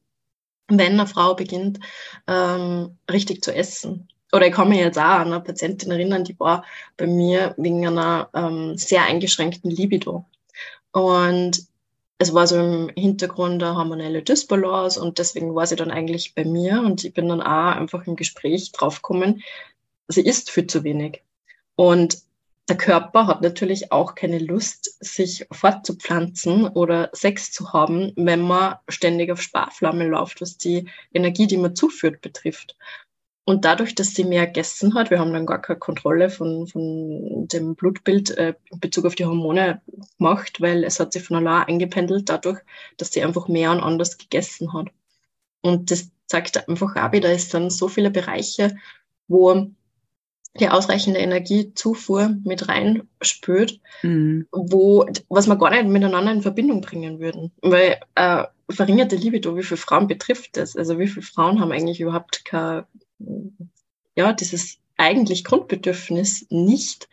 wenn 0.68 0.92
eine 0.92 1.06
Frau 1.06 1.34
beginnt, 1.34 1.80
ähm, 2.26 2.98
richtig 3.10 3.42
zu 3.42 3.54
essen. 3.54 4.08
Oder 4.32 4.48
ich 4.48 4.52
kann 4.52 4.68
mich 4.68 4.78
jetzt 4.78 4.98
auch 4.98 5.02
an 5.02 5.32
eine 5.32 5.40
Patientin 5.40 5.90
erinnern, 5.90 6.24
die 6.24 6.38
war 6.38 6.64
bei 6.96 7.06
mir 7.06 7.54
wegen 7.56 7.86
einer 7.86 8.28
ähm, 8.34 8.76
sehr 8.76 9.04
eingeschränkten 9.04 9.70
Libido. 9.70 10.26
Und 10.92 11.66
es 12.18 12.32
war 12.32 12.46
so 12.46 12.58
im 12.58 12.90
Hintergrund 12.96 13.62
eine 13.62 13.76
hormonelle 13.76 14.22
Dysbalance 14.22 15.00
und 15.00 15.18
deswegen 15.18 15.54
war 15.54 15.66
sie 15.66 15.76
dann 15.76 15.90
eigentlich 15.90 16.34
bei 16.34 16.44
mir 16.44 16.80
und 16.80 17.04
ich 17.04 17.12
bin 17.12 17.28
dann 17.28 17.42
auch 17.42 17.76
einfach 17.76 18.06
im 18.06 18.16
Gespräch 18.16 18.72
draufgekommen, 18.72 19.42
sie 20.08 20.22
isst 20.22 20.50
viel 20.50 20.66
zu 20.66 20.82
wenig. 20.84 21.22
Und 21.74 22.18
der 22.68 22.76
Körper 22.76 23.28
hat 23.28 23.42
natürlich 23.42 23.92
auch 23.92 24.14
keine 24.14 24.38
Lust, 24.38 24.96
sich 24.98 25.46
fortzupflanzen 25.52 26.66
oder 26.66 27.10
Sex 27.12 27.52
zu 27.52 27.72
haben, 27.72 28.12
wenn 28.16 28.40
man 28.40 28.76
ständig 28.88 29.30
auf 29.30 29.40
Sparflamme 29.40 30.06
läuft, 30.08 30.40
was 30.40 30.56
die 30.56 30.88
Energie, 31.12 31.46
die 31.46 31.58
man 31.58 31.76
zuführt, 31.76 32.22
betrifft. 32.22 32.76
Und 33.48 33.64
dadurch, 33.64 33.94
dass 33.94 34.12
sie 34.12 34.24
mehr 34.24 34.46
gegessen 34.46 34.94
hat, 34.94 35.10
wir 35.10 35.20
haben 35.20 35.32
dann 35.32 35.46
gar 35.46 35.62
keine 35.62 35.78
Kontrolle 35.78 36.30
von, 36.30 36.66
von 36.66 37.46
dem 37.46 37.76
Blutbild 37.76 38.36
äh, 38.36 38.54
in 38.72 38.80
Bezug 38.80 39.06
auf 39.06 39.14
die 39.14 39.24
Hormone 39.24 39.80
gemacht, 40.18 40.60
weil 40.60 40.82
es 40.82 40.98
hat 40.98 41.12
sich 41.12 41.22
von 41.22 41.36
allein 41.36 41.68
eingependelt 41.68 42.28
dadurch, 42.28 42.58
dass 42.96 43.12
sie 43.12 43.22
einfach 43.22 43.46
mehr 43.46 43.70
und 43.70 43.78
anders 43.78 44.18
gegessen 44.18 44.72
hat. 44.72 44.88
Und 45.62 45.92
das 45.92 46.10
zeigt 46.26 46.68
einfach 46.68 46.96
auch 46.96 47.12
wieder, 47.12 47.30
es 47.30 47.48
sind 47.48 47.72
so 47.72 47.86
viele 47.86 48.10
Bereiche, 48.10 48.76
wo 49.28 49.68
die 50.58 50.68
ausreichende 50.68 51.20
Energiezufuhr 51.20 52.34
mit 52.42 52.68
reinspült, 52.68 53.80
mhm. 54.02 54.48
wo, 54.50 55.06
was 55.28 55.46
wir 55.46 55.56
gar 55.56 55.70
nicht 55.70 55.86
miteinander 55.86 56.32
in 56.32 56.42
Verbindung 56.42 56.80
bringen 56.80 57.20
würden. 57.20 57.52
Weil 57.62 58.00
äh, 58.16 58.44
verringerte 58.68 59.14
Libido, 59.14 59.56
wie 59.56 59.62
viele 59.62 59.76
Frauen 59.76 60.08
betrifft 60.08 60.56
das? 60.56 60.74
Also 60.74 60.98
wie 60.98 61.06
viele 61.06 61.24
Frauen 61.24 61.60
haben 61.60 61.70
eigentlich 61.70 62.00
überhaupt 62.00 62.44
keine 62.44 62.86
ja, 64.14 64.32
dieses 64.32 64.78
eigentlich 64.96 65.44
Grundbedürfnis 65.44 66.46
nicht, 66.50 67.08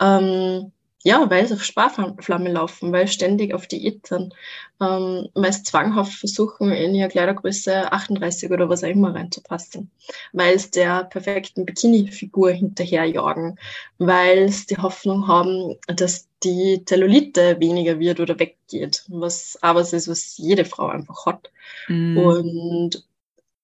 ähm, 0.00 0.72
ja, 1.06 1.28
weil 1.28 1.46
sie 1.46 1.52
auf 1.52 1.62
Sparflamme 1.62 2.50
laufen, 2.50 2.90
weil 2.90 3.08
ständig 3.08 3.52
auf 3.52 3.66
Diät 3.66 4.06
sind, 4.06 4.34
ähm, 4.80 5.28
meist 5.34 5.66
zwanghaft 5.66 6.14
versuchen, 6.14 6.72
in 6.72 6.94
ihre 6.94 7.10
Kleidergröße 7.10 7.92
38 7.92 8.50
oder 8.50 8.70
was 8.70 8.82
auch 8.82 8.88
immer 8.88 9.14
reinzupassen, 9.14 9.90
weil 10.32 10.54
es 10.54 10.70
der 10.70 11.04
perfekten 11.04 11.66
Bikini-Figur 11.66 12.52
hinterherjagen, 12.52 13.58
weil 13.98 14.44
es 14.44 14.64
die 14.64 14.78
Hoffnung 14.78 15.28
haben, 15.28 15.76
dass 15.88 16.26
die 16.42 16.82
Zellulite 16.86 17.60
weniger 17.60 17.98
wird 17.98 18.18
oder 18.18 18.38
weggeht, 18.38 19.04
was 19.08 19.58
aber 19.60 19.80
es 19.80 19.92
ist, 19.92 20.08
was 20.08 20.38
jede 20.38 20.64
Frau 20.64 20.86
einfach 20.86 21.26
hat. 21.26 21.50
Mm. 21.86 22.16
Und 22.16 23.06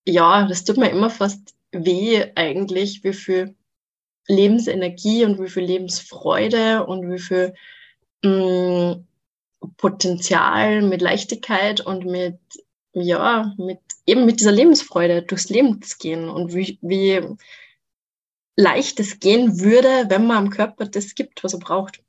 ja, 0.06 0.46
das 0.46 0.64
tut 0.64 0.76
mir 0.76 0.90
immer 0.90 1.08
fast 1.08 1.54
weh 1.72 2.24
eigentlich, 2.34 3.04
wie 3.04 3.12
viel 3.12 3.54
Lebensenergie 4.26 5.24
und 5.24 5.42
wie 5.42 5.48
viel 5.48 5.64
Lebensfreude 5.64 6.86
und 6.86 7.10
wie 7.10 7.18
viel 7.18 7.54
mh, 8.24 8.94
mm, 8.94 9.06
Potenzial 9.76 10.82
mit 10.82 11.02
Leichtigkeit 11.02 11.80
und 11.80 12.06
mit, 12.06 12.38
ja, 12.92 13.54
mit 13.58 13.80
eben 14.06 14.24
mit 14.26 14.40
dieser 14.40 14.52
Lebensfreude 14.52 15.22
durchs 15.22 15.50
Leben 15.50 15.82
zu 15.82 15.98
gehen 15.98 16.28
und 16.28 16.54
wie, 16.54 16.78
wie 16.82 17.20
leicht 18.56 19.00
es 19.00 19.20
gehen 19.20 19.60
würde, 19.60 20.06
wenn 20.08 20.26
man 20.26 20.36
am 20.38 20.50
Körper 20.50 20.86
das 20.86 21.14
gibt, 21.14 21.44
was 21.44 21.54
er 21.54 21.60
braucht. 21.60 22.02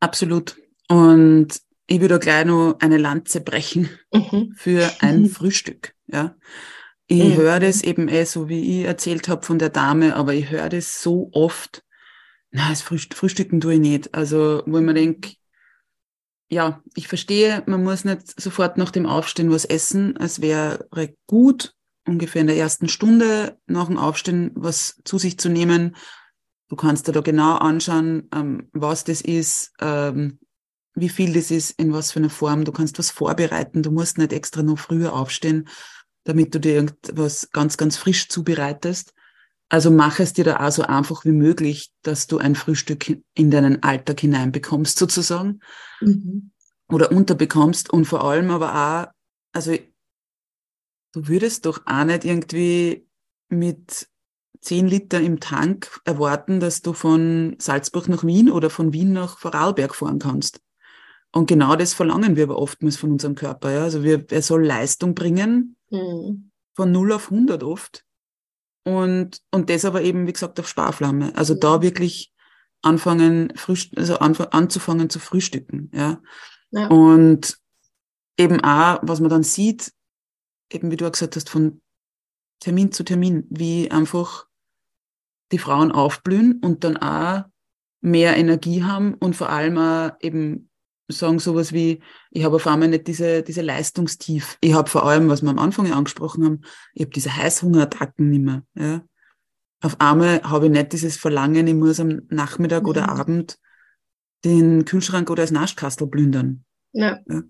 Absolut. 0.00 0.56
Und 0.88 1.60
ich 1.86 2.00
würde 2.00 2.18
gleich 2.18 2.44
noch 2.44 2.76
eine 2.80 2.98
Lanze 2.98 3.40
brechen 3.40 3.88
mhm. 4.12 4.54
für 4.56 4.90
ein 5.00 5.26
Frühstück. 5.28 5.94
Ja. 6.06 6.36
Ich 7.08 7.22
mhm. 7.22 7.36
höre 7.36 7.60
das 7.60 7.82
eben 7.82 8.08
eh 8.08 8.24
so, 8.24 8.48
wie 8.48 8.80
ich 8.80 8.86
erzählt 8.86 9.28
habe 9.28 9.46
von 9.46 9.58
der 9.58 9.70
Dame, 9.70 10.16
aber 10.16 10.34
ich 10.34 10.50
höre 10.50 10.68
das 10.68 11.02
so 11.02 11.30
oft. 11.32 11.84
Na, 12.50 12.70
das 12.70 12.82
Frühstücken 12.82 13.60
tue 13.60 13.74
ich 13.74 13.80
nicht. 13.80 14.14
Also, 14.14 14.62
wo 14.66 14.78
ich 14.78 14.84
mir 14.84 14.94
denke, 14.94 15.34
ja, 16.48 16.82
ich 16.94 17.08
verstehe, 17.08 17.62
man 17.66 17.82
muss 17.82 18.04
nicht 18.04 18.40
sofort 18.40 18.76
nach 18.76 18.90
dem 18.90 19.06
Aufstehen 19.06 19.50
was 19.50 19.64
essen. 19.64 20.16
Es 20.16 20.40
wäre 20.40 20.86
gut, 21.26 21.74
ungefähr 22.06 22.40
in 22.40 22.46
der 22.46 22.56
ersten 22.56 22.88
Stunde 22.88 23.58
nach 23.66 23.86
dem 23.86 23.98
Aufstehen 23.98 24.52
was 24.54 25.00
zu 25.04 25.18
sich 25.18 25.38
zu 25.38 25.48
nehmen. 25.48 25.96
Du 26.68 26.76
kannst 26.76 27.06
dir 27.06 27.12
da 27.12 27.20
genau 27.20 27.56
anschauen, 27.56 28.28
ähm, 28.34 28.68
was 28.72 29.04
das 29.04 29.20
ist, 29.20 29.72
ähm, 29.80 30.40
wie 30.94 31.08
viel 31.08 31.34
das 31.34 31.50
ist, 31.50 31.72
in 31.72 31.92
was 31.92 32.10
für 32.10 32.18
einer 32.18 32.30
Form. 32.30 32.64
Du 32.64 32.72
kannst 32.72 32.98
was 32.98 33.10
vorbereiten. 33.10 33.82
Du 33.82 33.92
musst 33.92 34.18
nicht 34.18 34.32
extra 34.32 34.62
noch 34.62 34.78
früher 34.78 35.12
aufstehen 35.12 35.68
damit 36.26 36.54
du 36.54 36.60
dir 36.60 36.74
irgendwas 36.74 37.50
ganz, 37.52 37.76
ganz 37.76 37.96
frisch 37.96 38.28
zubereitest. 38.28 39.14
Also 39.68 39.90
mach 39.90 40.18
es 40.20 40.32
dir 40.32 40.44
da 40.44 40.66
auch 40.66 40.70
so 40.70 40.82
einfach 40.82 41.24
wie 41.24 41.32
möglich, 41.32 41.92
dass 42.02 42.26
du 42.26 42.38
ein 42.38 42.54
Frühstück 42.54 43.22
in 43.34 43.50
deinen 43.50 43.82
Alltag 43.82 44.20
hineinbekommst, 44.20 44.98
sozusagen. 44.98 45.60
Mhm. 46.00 46.50
Oder 46.88 47.10
unterbekommst 47.10 47.90
und 47.92 48.04
vor 48.04 48.24
allem 48.24 48.50
aber 48.50 48.74
auch, 48.74 49.12
also 49.52 49.76
du 51.12 51.28
würdest 51.28 51.66
doch 51.66 51.82
auch 51.86 52.04
nicht 52.04 52.24
irgendwie 52.24 53.06
mit 53.48 54.08
10 54.60 54.88
Liter 54.88 55.20
im 55.20 55.40
Tank 55.40 56.00
erwarten, 56.04 56.60
dass 56.60 56.82
du 56.82 56.92
von 56.92 57.56
Salzburg 57.58 58.08
nach 58.08 58.24
Wien 58.24 58.50
oder 58.50 58.70
von 58.70 58.92
Wien 58.92 59.12
nach 59.12 59.38
Vorarlberg 59.38 59.94
fahren 59.94 60.18
kannst. 60.18 60.60
Und 61.32 61.46
genau 61.46 61.76
das 61.76 61.92
verlangen 61.92 62.34
wir 62.34 62.44
aber 62.44 62.58
oftmals 62.58 62.96
von 62.96 63.12
unserem 63.12 63.34
Körper. 63.34 63.70
Ja? 63.70 63.82
Also 63.82 64.02
wir, 64.02 64.24
er 64.30 64.42
soll 64.42 64.64
Leistung 64.64 65.14
bringen, 65.14 65.75
Mhm. 65.90 66.50
Von 66.74 66.92
0 66.92 67.12
auf 67.12 67.30
100 67.30 67.62
oft. 67.62 68.04
Und, 68.84 69.42
und 69.50 69.70
das 69.70 69.84
aber 69.84 70.02
eben, 70.02 70.26
wie 70.26 70.32
gesagt, 70.32 70.60
auf 70.60 70.68
Sparflamme. 70.68 71.34
Also 71.36 71.54
mhm. 71.54 71.60
da 71.60 71.82
wirklich 71.82 72.32
anfangen, 72.82 73.52
also 73.96 74.18
anzufangen 74.18 75.10
zu 75.10 75.18
frühstücken. 75.18 75.90
Ja? 75.92 76.20
ja. 76.70 76.86
Und 76.88 77.58
eben 78.38 78.60
auch, 78.62 79.00
was 79.02 79.20
man 79.20 79.30
dann 79.30 79.42
sieht, 79.42 79.92
eben 80.70 80.90
wie 80.90 80.96
du 80.96 81.06
auch 81.06 81.12
gesagt 81.12 81.36
hast, 81.36 81.50
von 81.50 81.80
Termin 82.60 82.92
zu 82.92 83.04
Termin, 83.04 83.46
wie 83.50 83.90
einfach 83.90 84.46
die 85.52 85.58
Frauen 85.58 85.92
aufblühen 85.92 86.60
und 86.60 86.84
dann 86.84 86.96
auch 86.96 87.44
mehr 88.00 88.36
Energie 88.36 88.82
haben 88.82 89.14
und 89.14 89.36
vor 89.36 89.50
allem 89.50 89.78
auch 89.78 90.12
eben 90.20 90.70
sagen 91.08 91.38
sowas 91.38 91.72
wie, 91.72 92.00
ich 92.30 92.44
habe 92.44 92.56
auf 92.56 92.66
einmal 92.66 92.88
nicht 92.88 93.06
diese, 93.06 93.42
diese 93.42 93.62
Leistungstief. 93.62 94.58
Ich 94.60 94.74
habe 94.74 94.90
vor 94.90 95.06
allem, 95.06 95.28
was 95.28 95.42
wir 95.42 95.50
am 95.50 95.58
Anfang 95.58 95.86
ja 95.86 95.94
angesprochen 95.94 96.44
haben, 96.44 96.60
ich 96.94 97.02
habe 97.02 97.12
diese 97.12 97.36
Heißhungerattacken 97.36 98.28
nicht 98.28 98.42
mehr. 98.42 98.62
Ja. 98.74 99.02
Auf 99.82 100.00
einmal 100.00 100.42
habe 100.42 100.66
ich 100.66 100.72
nicht 100.72 100.92
dieses 100.92 101.16
Verlangen, 101.16 101.66
ich 101.66 101.74
muss 101.74 102.00
am 102.00 102.22
Nachmittag 102.28 102.84
mhm. 102.84 102.88
oder 102.88 103.08
Abend 103.08 103.58
den 104.44 104.84
Kühlschrank 104.84 105.30
oder 105.30 105.42
das 105.42 105.50
Naschkastel 105.50 106.08
plündern. 106.08 106.64
Ja. 106.92 107.20
ja. 107.28 107.42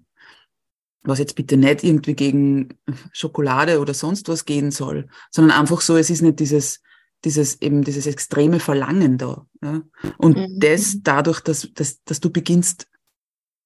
Was 1.03 1.19
jetzt 1.19 1.37
bitte 1.37 1.57
nicht 1.57 1.85
irgendwie 1.85 2.15
gegen 2.15 2.79
Schokolade 3.13 3.81
oder 3.81 3.95
sonst 3.95 4.29
was 4.29 4.45
gehen 4.45 4.71
soll, 4.71 5.09
sondern 5.31 5.59
einfach 5.59 5.81
so, 5.81 5.97
es 5.97 6.11
ist 6.11 6.23
nicht 6.23 6.41
dieses, 6.41 6.83
dieses 7.25 7.63
eben 7.63 7.85
dieses 7.85 8.07
extreme 8.07 8.61
Verlangen 8.61 9.19
da. 9.19 9.47
Ja? 9.63 9.83
Und 10.19 10.37
mhm. 10.37 10.59
das 10.59 10.99
dadurch, 11.03 11.41
dass, 11.41 11.69
dass, 11.75 12.03
dass 12.05 12.21
du 12.21 12.31
beginnst 12.31 12.89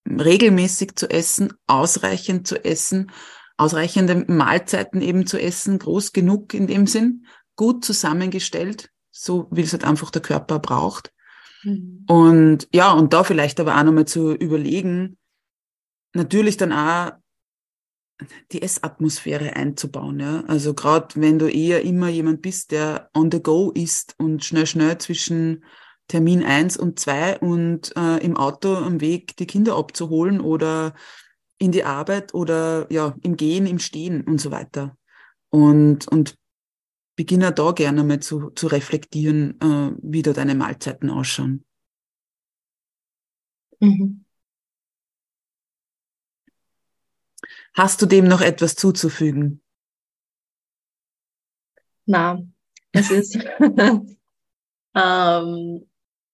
regelmäßig 0.08 0.96
zu 0.96 1.10
essen, 1.10 1.52
ausreichend 1.66 2.46
zu 2.46 2.64
essen, 2.64 3.10
ausreichende 3.56 4.24
Mahlzeiten 4.26 5.02
eben 5.02 5.26
zu 5.26 5.38
essen, 5.38 5.78
groß 5.78 6.12
genug 6.12 6.54
in 6.54 6.66
dem 6.66 6.86
Sinn, 6.86 7.26
gut 7.56 7.84
zusammengestellt, 7.84 8.90
so 9.10 9.48
wie 9.50 9.62
es 9.62 9.72
halt 9.72 9.84
einfach 9.84 10.10
der 10.10 10.22
Körper 10.22 10.58
braucht. 10.58 11.12
Mhm. 11.62 12.04
Und 12.08 12.68
ja, 12.72 12.92
und 12.92 13.12
da 13.12 13.24
vielleicht 13.24 13.60
aber 13.60 13.78
auch 13.78 13.84
nochmal 13.84 14.06
zu 14.06 14.32
überlegen, 14.32 15.18
natürlich 16.14 16.56
dann 16.56 16.72
auch 16.72 17.12
die 18.52 18.62
Essatmosphäre 18.62 19.56
einzubauen. 19.56 20.20
Ja? 20.20 20.44
Also 20.46 20.74
gerade 20.74 21.20
wenn 21.20 21.38
du 21.38 21.48
eher 21.48 21.82
immer 21.82 22.08
jemand 22.08 22.42
bist, 22.42 22.70
der 22.70 23.10
on 23.14 23.30
the 23.30 23.42
go 23.42 23.70
ist 23.70 24.14
und 24.18 24.44
schnell, 24.44 24.66
schnell 24.66 24.98
zwischen 24.98 25.64
Termin 26.11 26.42
eins 26.42 26.77
und 26.77 26.99
zwei 26.99 27.38
und 27.38 27.96
äh, 27.96 28.16
im 28.18 28.37
Auto 28.37 28.75
am 28.75 29.01
Weg 29.01 29.37
die 29.37 29.46
Kinder 29.46 29.77
abzuholen 29.77 30.40
oder 30.40 30.92
in 31.59 31.70
die 31.70 31.85
Arbeit 31.85 32.35
oder 32.35 32.90
ja, 32.90 33.14
im 33.23 33.37
Gehen, 33.37 33.64
im 33.64 33.79
Stehen 33.79 34.23
und 34.23 34.40
so 34.40 34.51
weiter. 34.51 34.96
Und, 35.51 36.09
und 36.09 36.37
beginne 37.14 37.53
da 37.53 37.70
gerne 37.70 38.03
mal 38.03 38.18
zu, 38.18 38.51
zu 38.51 38.66
reflektieren, 38.66 39.61
äh, 39.61 39.92
wie 40.03 40.23
da 40.23 40.33
deine 40.33 40.57
Mahlzeiten 40.57 41.11
ausschauen. 41.11 41.64
Mhm. 43.79 44.25
Hast 47.75 48.03
du 48.03 48.07
dem 48.07 48.27
noch 48.27 48.40
etwas 48.40 48.75
zuzufügen? 48.75 49.62
Na, 52.05 52.42
es 52.90 53.12
ist, 53.12 53.38
ähm, 54.96 55.89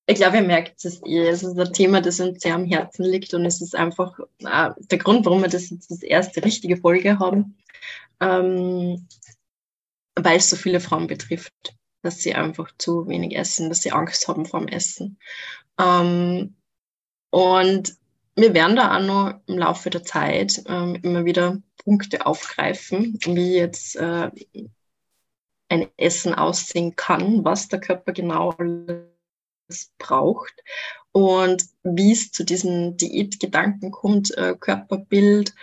ich 0.07 0.17
glaube, 0.17 0.37
ihr 0.37 0.43
merkt 0.43 0.85
es 0.85 1.03
eh. 1.05 1.29
Es 1.29 1.43
ist 1.43 1.59
ein 1.59 1.73
Thema, 1.73 2.01
das 2.01 2.21
uns 2.21 2.43
sehr 2.43 2.55
am 2.55 2.65
Herzen 2.65 3.05
liegt 3.05 3.35
und 3.35 3.45
es 3.45 3.61
ist 3.61 3.75
einfach 3.75 4.19
äh, 4.39 4.71
der 4.79 4.99
Grund, 4.99 5.27
warum 5.27 5.43
wir 5.43 5.49
das 5.49 5.71
jetzt 5.71 5.91
als 5.91 6.03
erste 6.03 6.45
richtige 6.45 6.77
Folge 6.77 7.19
haben, 7.19 7.57
ähm, 8.21 9.07
weil 10.15 10.39
es 10.39 10.49
so 10.49 10.57
viele 10.57 10.81
Frauen 10.81 11.09
betrifft, 11.09 11.77
dass 12.03 12.19
sie 12.19 12.35
einfach 12.35 12.71
zu 12.79 13.09
wenig 13.09 13.37
essen, 13.37 13.69
dass 13.69 13.83
sie 13.83 13.93
Angst 13.93 14.29
haben 14.29 14.47
vor 14.47 14.61
dem 14.61 14.69
Essen. 14.69 15.19
Ähm, 15.79 16.55
und 17.31 17.97
wir 18.37 18.55
werden 18.55 18.77
da 18.77 18.97
auch 18.97 19.03
noch 19.03 19.41
im 19.47 19.59
Laufe 19.59 19.91
der 19.91 20.05
Zeit 20.05 20.63
ähm, 20.67 20.99
immer 21.03 21.25
wieder 21.25 21.59
Punkte 21.79 22.27
aufgreifen, 22.27 23.19
wie 23.25 23.57
jetzt 23.57 23.97
äh, 23.97 24.31
ein 25.69 25.89
Essen 25.97 26.35
aussehen 26.35 26.95
kann, 26.95 27.45
was 27.45 27.69
der 27.69 27.81
Körper 27.81 28.13
genau 28.13 28.55
alles 29.69 29.91
braucht 29.99 30.55
und 31.13 31.65
wie 31.83 32.13
es 32.13 32.33
zu 32.33 32.45
diesen 32.45 32.97
Diätgedanken 32.97 33.91
kommt, 33.91 34.37
äh, 34.37 34.55
Körperbild 34.59 35.55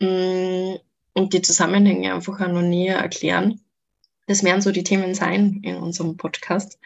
mh, 0.00 0.08
mm, 0.08 0.78
und 1.14 1.32
die 1.32 1.42
Zusammenhänge 1.42 2.14
einfach 2.14 2.40
auch 2.40 2.48
noch 2.48 2.62
näher 2.62 2.98
erklären. 2.98 3.60
Das 4.26 4.44
werden 4.44 4.62
so 4.62 4.70
die 4.70 4.84
Themen 4.84 5.14
sein 5.14 5.60
in 5.62 5.76
unserem 5.76 6.16
Podcast. 6.16 6.78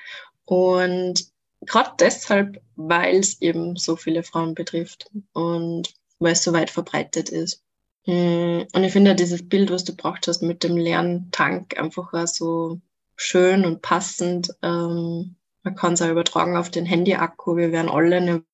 Und 0.46 1.27
gerade 1.62 1.90
deshalb, 2.00 2.62
weil 2.77 3.16
es 3.16 3.40
eben 3.42 3.77
so 3.77 3.96
viele 3.96 4.22
Frauen 4.22 4.55
betrifft 4.55 5.11
und 5.33 5.92
weil 6.18 6.33
es 6.33 6.42
so 6.42 6.53
weit 6.53 6.70
verbreitet 6.70 7.29
ist. 7.29 7.62
Hm, 8.05 8.66
und 8.72 8.85
ich 8.85 8.92
finde 8.92 9.14
dieses 9.14 9.46
Bild, 9.46 9.70
was 9.70 9.85
du 9.85 9.94
braucht 9.94 10.27
hast 10.29 10.42
mit 10.42 10.62
dem 10.62 10.77
leeren 10.77 11.29
Tank, 11.33 11.79
einfach 11.79 12.27
so 12.27 12.81
schön 13.16 13.64
und 13.64 13.83
passend. 13.83 14.50
Ähm, 14.62 15.37
man 15.64 15.74
kann 15.74 15.94
es 15.94 16.03
auch 16.03 16.11
übertragen 16.11 16.57
auf 16.57 16.70
den 16.70 16.87
Handy-Akku. 16.87 17.57
Wir 17.57 17.72
werden 17.72 17.90
alle 17.90 18.44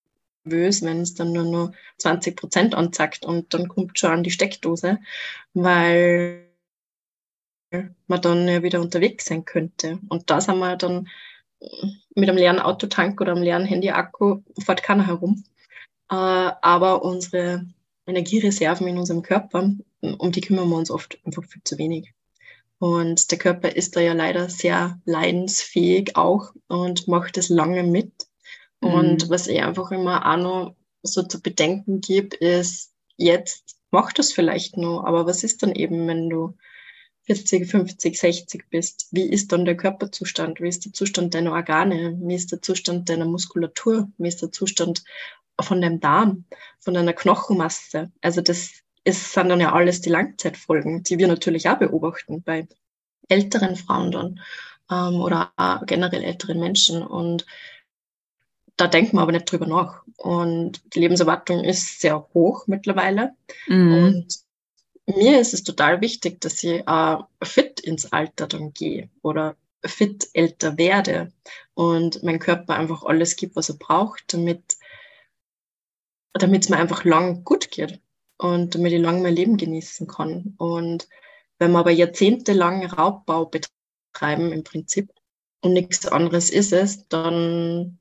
nervös, 0.46 0.82
wenn 0.82 1.00
es 1.00 1.14
dann 1.14 1.32
nur 1.32 1.44
noch 1.44 1.72
20 1.98 2.36
Prozent 2.36 2.74
anzeigt 2.74 3.26
und 3.26 3.52
dann 3.52 3.68
kommt 3.68 3.98
schon 3.98 4.12
an 4.12 4.22
die 4.22 4.30
Steckdose, 4.30 4.98
weil 5.52 6.46
man 8.06 8.20
dann 8.20 8.48
ja 8.48 8.62
wieder 8.62 8.80
unterwegs 8.80 9.26
sein 9.26 9.44
könnte. 9.44 9.98
Und 10.08 10.30
da 10.30 10.40
sind 10.40 10.58
wir 10.58 10.76
dann 10.76 11.08
mit 12.14 12.28
einem 12.28 12.38
leeren 12.38 12.58
Autotank 12.58 13.20
oder 13.20 13.32
einem 13.32 13.42
leeren 13.42 13.66
Handy-Akku 13.66 14.42
fährt 14.64 14.82
keiner 14.82 15.06
herum. 15.06 15.44
Äh, 16.10 16.14
aber 16.14 17.04
unsere 17.04 17.66
Energiereserven 18.06 18.86
in 18.88 18.98
unserem 18.98 19.22
Körper, 19.22 19.72
um 20.00 20.32
die 20.32 20.40
kümmern 20.40 20.68
wir 20.68 20.76
uns 20.76 20.90
oft 20.90 21.18
einfach 21.24 21.44
viel 21.44 21.62
zu 21.62 21.78
wenig. 21.78 22.12
Und 22.80 23.30
der 23.30 23.36
Körper 23.38 23.76
ist 23.76 23.94
da 23.94 24.00
ja 24.00 24.14
leider 24.14 24.48
sehr 24.48 24.98
leidensfähig 25.04 26.16
auch 26.16 26.54
und 26.66 27.08
macht 27.08 27.36
es 27.36 27.50
lange 27.50 27.82
mit. 27.82 28.10
Mhm. 28.80 28.88
Und 28.88 29.28
was 29.28 29.46
ich 29.48 29.62
einfach 29.62 29.90
immer 29.90 30.26
auch 30.26 30.38
noch 30.38 30.76
so 31.02 31.22
zu 31.22 31.42
bedenken 31.42 32.00
gebe, 32.00 32.34
ist, 32.36 32.94
jetzt 33.18 33.76
macht 33.90 34.18
das 34.18 34.32
vielleicht 34.32 34.78
noch, 34.78 35.04
aber 35.04 35.26
was 35.26 35.44
ist 35.44 35.62
dann 35.62 35.74
eben, 35.74 36.08
wenn 36.08 36.30
du 36.30 36.56
40, 37.24 37.70
50, 37.70 38.18
60 38.18 38.70
bist, 38.70 39.08
wie 39.10 39.28
ist 39.28 39.52
dann 39.52 39.66
der 39.66 39.76
Körperzustand? 39.76 40.62
Wie 40.62 40.68
ist 40.68 40.86
der 40.86 40.94
Zustand 40.94 41.34
deiner 41.34 41.52
Organe? 41.52 42.18
Wie 42.22 42.34
ist 42.34 42.50
der 42.50 42.62
Zustand 42.62 43.10
deiner 43.10 43.26
Muskulatur? 43.26 44.10
Wie 44.16 44.28
ist 44.28 44.40
der 44.40 44.52
Zustand 44.52 45.04
von 45.60 45.82
deinem 45.82 46.00
Darm, 46.00 46.46
von 46.78 46.94
deiner 46.94 47.12
Knochenmasse? 47.12 48.10
Also 48.22 48.40
das 48.40 48.70
ist, 49.04 49.32
sind 49.32 49.48
dann 49.48 49.60
ja 49.60 49.72
alles 49.72 50.00
die 50.00 50.10
Langzeitfolgen, 50.10 51.02
die 51.02 51.18
wir 51.18 51.28
natürlich 51.28 51.68
auch 51.68 51.78
beobachten 51.78 52.42
bei 52.42 52.68
älteren 53.28 53.76
Frauen 53.76 54.10
dann 54.10 54.40
ähm, 54.90 55.20
oder 55.20 55.52
generell 55.86 56.22
älteren 56.22 56.58
Menschen. 56.58 57.02
Und 57.02 57.46
da 58.76 58.86
denkt 58.86 59.12
man 59.12 59.22
aber 59.22 59.32
nicht 59.32 59.50
drüber 59.50 59.66
nach. 59.66 60.02
Und 60.16 60.82
die 60.94 61.00
Lebenserwartung 61.00 61.64
ist 61.64 62.00
sehr 62.00 62.28
hoch 62.34 62.66
mittlerweile. 62.66 63.34
Mhm. 63.66 63.94
Und 63.94 64.36
mir 65.06 65.40
ist 65.40 65.54
es 65.54 65.64
total 65.64 66.00
wichtig, 66.00 66.40
dass 66.40 66.62
ich 66.62 66.86
äh, 66.86 67.16
fit 67.42 67.80
ins 67.80 68.12
Alter 68.12 68.46
dann 68.46 68.72
gehe 68.72 69.08
oder 69.22 69.56
fit 69.84 70.28
älter 70.34 70.76
werde 70.76 71.32
und 71.72 72.22
mein 72.22 72.38
Körper 72.38 72.74
einfach 72.74 73.02
alles 73.02 73.36
gibt, 73.36 73.56
was 73.56 73.70
er 73.70 73.76
braucht, 73.76 74.34
damit 74.34 74.76
damit 76.34 76.62
es 76.62 76.68
mir 76.68 76.76
einfach 76.76 77.04
lang 77.04 77.44
gut 77.44 77.70
geht 77.70 77.98
und 78.40 78.74
damit 78.74 78.92
ich 78.92 79.00
lang 79.00 79.22
mein 79.22 79.35
Leben 79.35 79.57
genießen 79.59 80.07
kann. 80.07 80.55
Und 80.57 81.09
wenn 81.59 81.72
wir 81.72 81.79
aber 81.79 81.90
jahrzehntelang 81.90 82.87
Raubbau 82.87 83.44
betreiben 83.44 84.53
im 84.53 84.64
Prinzip 84.64 85.12
und 85.61 85.74
nichts 85.74 86.07
anderes 86.07 86.48
ist 86.48 86.72
es, 86.72 87.07
dann 87.09 87.98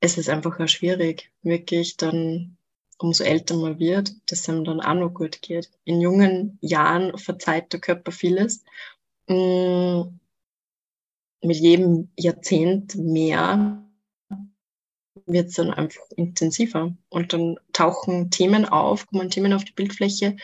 ist 0.00 0.16
es 0.16 0.28
einfach 0.28 0.60
auch 0.60 0.68
schwierig, 0.68 1.32
wirklich 1.42 1.96
dann 1.96 2.56
umso 2.98 3.24
älter 3.24 3.56
man 3.56 3.80
wird, 3.80 4.14
dass 4.30 4.40
es 4.40 4.48
einem 4.48 4.64
dann 4.64 4.80
auch 4.80 4.94
noch 4.94 5.12
gut 5.12 5.42
geht. 5.42 5.70
In 5.84 6.00
jungen 6.00 6.58
Jahren 6.60 7.18
verzeiht 7.18 7.72
der 7.72 7.80
Körper 7.80 8.12
vieles. 8.12 8.64
Mm, 9.26 10.02
mit 11.42 11.56
jedem 11.56 12.10
Jahrzehnt 12.16 12.94
mehr 12.94 13.82
wird 15.32 15.48
es 15.48 15.54
dann 15.54 15.72
einfach 15.72 16.02
intensiver. 16.16 16.94
Und 17.08 17.32
dann 17.32 17.56
tauchen 17.72 18.30
Themen 18.30 18.64
auf, 18.64 19.06
kommen 19.06 19.30
Themen 19.30 19.52
auf 19.52 19.64
die 19.64 19.72
Bildfläche, 19.72 20.36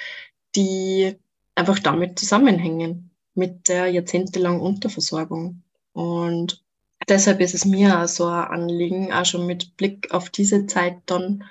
die 0.55 1.16
einfach 1.55 1.79
damit 1.79 2.18
zusammenhängen, 2.18 3.11
mit 3.35 3.68
der 3.68 3.88
jahrzehntelangen 3.88 4.61
Unterversorgung. 4.61 5.62
Und 5.92 6.64
deshalb 7.09 7.40
ist 7.40 7.55
es 7.55 7.64
mir 7.64 8.03
auch 8.03 8.09
so 8.09 8.27
ein 8.27 8.46
Anliegen, 8.46 9.12
auch 9.12 9.25
schon 9.25 9.46
mit 9.46 9.77
Blick 9.77 10.12
auf 10.12 10.31
diese 10.31 10.66
Zeit 10.66 10.99
dann, 11.07 11.44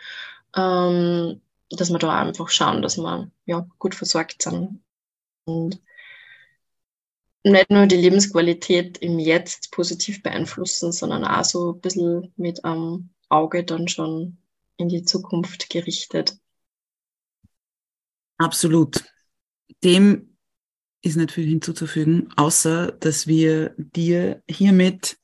ähm, 0.55 1.41
dass 1.69 1.91
wir 1.91 1.99
da 1.99 2.19
einfach 2.19 2.49
schauen, 2.49 2.81
dass 2.81 2.97
wir 2.97 3.29
ja, 3.45 3.67
gut 3.79 3.95
versorgt 3.95 4.41
sind. 4.41 4.81
Und 5.45 5.79
nicht 7.43 7.69
nur 7.69 7.85
die 7.85 7.97
Lebensqualität 7.97 8.97
im 8.97 9.19
Jetzt 9.19 9.71
positiv 9.71 10.23
beeinflussen, 10.23 10.91
sondern 10.91 11.23
auch 11.23 11.43
so 11.43 11.73
ein 11.73 11.79
bisschen 11.79 12.33
mit 12.37 12.65
am 12.65 13.09
Auge 13.29 13.63
dann 13.63 13.87
schon 13.87 14.37
in 14.77 14.89
die 14.89 15.03
Zukunft 15.03 15.69
gerichtet. 15.69 16.37
Absolut. 18.37 19.03
Dem 19.83 20.37
ist 21.01 21.15
nicht 21.15 21.31
viel 21.31 21.47
hinzuzufügen, 21.47 22.29
außer 22.35 22.91
dass 22.91 23.27
wir 23.27 23.75
dir 23.77 24.43
hiermit, 24.49 25.17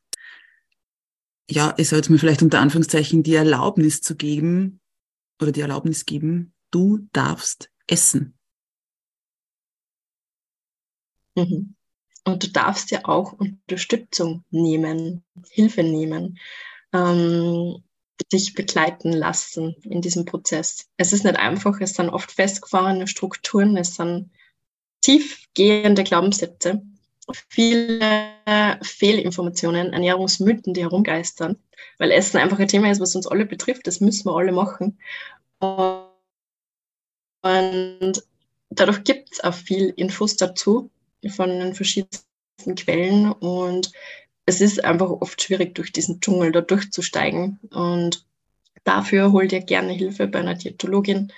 ja, 1.49 1.73
ich 1.77 1.89
soll 1.89 1.97
jetzt 1.97 2.09
mir 2.09 2.19
vielleicht 2.19 2.43
unter 2.43 2.59
Anführungszeichen 2.59 3.23
die 3.23 3.35
Erlaubnis 3.35 4.01
zu 4.01 4.15
geben, 4.15 4.81
oder 5.41 5.51
die 5.51 5.61
Erlaubnis 5.61 6.05
geben, 6.05 6.53
du 6.69 6.99
darfst 7.11 7.71
essen. 7.87 8.37
Mhm. 11.35 11.75
Und 12.23 12.43
du 12.43 12.51
darfst 12.51 12.91
ja 12.91 13.05
auch 13.05 13.33
Unterstützung 13.33 14.45
nehmen, 14.51 15.23
Hilfe 15.49 15.81
nehmen, 15.81 16.37
ähm, 16.93 17.83
dich 18.23 18.53
begleiten 18.53 19.11
lassen 19.11 19.75
in 19.83 20.01
diesem 20.01 20.25
Prozess. 20.25 20.87
Es 20.97 21.13
ist 21.13 21.23
nicht 21.23 21.37
einfach, 21.37 21.79
es 21.81 21.93
sind 21.93 22.09
oft 22.09 22.31
festgefahrene 22.31 23.07
Strukturen, 23.07 23.77
es 23.77 23.95
sind 23.95 24.31
tiefgehende 25.01 26.03
Glaubenssätze, 26.03 26.81
viele 27.49 28.79
Fehlinformationen, 28.81 29.93
Ernährungsmythen, 29.93 30.73
die 30.73 30.81
herumgeistern, 30.81 31.57
weil 31.97 32.11
Essen 32.11 32.37
einfach 32.37 32.59
ein 32.59 32.67
Thema 32.67 32.91
ist, 32.91 32.99
was 32.99 33.15
uns 33.15 33.27
alle 33.27 33.45
betrifft. 33.45 33.87
Das 33.87 34.01
müssen 34.01 34.25
wir 34.25 34.35
alle 34.35 34.51
machen. 34.51 34.99
Und 37.43 38.23
dadurch 38.69 39.03
gibt 39.03 39.31
es 39.33 39.43
auch 39.43 39.53
viel 39.53 39.93
Infos 39.95 40.35
dazu 40.35 40.91
von 41.29 41.49
den 41.49 41.73
verschiedensten 41.73 42.75
Quellen 42.75 43.31
und 43.31 43.91
es 44.51 44.59
ist 44.59 44.83
einfach 44.83 45.09
oft 45.09 45.41
schwierig, 45.41 45.75
durch 45.75 45.93
diesen 45.93 46.19
Dschungel 46.19 46.51
da 46.51 46.59
durchzusteigen. 46.59 47.59
Und 47.71 48.25
dafür 48.83 49.31
hol 49.31 49.47
dir 49.47 49.61
gerne 49.61 49.93
Hilfe 49.93 50.27
bei 50.27 50.39
einer 50.39 50.55
Diätologin 50.55 51.31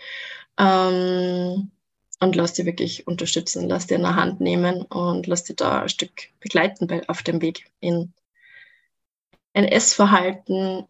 ähm, 0.60 1.71
und 2.19 2.36
lass 2.36 2.54
dir 2.54 2.65
wirklich 2.65 3.06
unterstützen, 3.06 3.69
lass 3.69 3.86
dir 3.88 3.95
in 3.95 4.02
der 4.02 4.15
Hand 4.15 4.41
nehmen 4.41 4.82
und 4.84 5.28
lass 5.28 5.43
dir 5.43 5.54
da 5.54 5.84
ein 5.84 5.89
Stück 5.89 6.30
begleiten 6.39 6.88
bei, 6.88 7.08
auf 7.08 7.21
dem 7.21 7.41
Weg 7.41 7.69
in 7.82 8.13
ein 9.54 9.65
Essverhalten, 9.65 10.88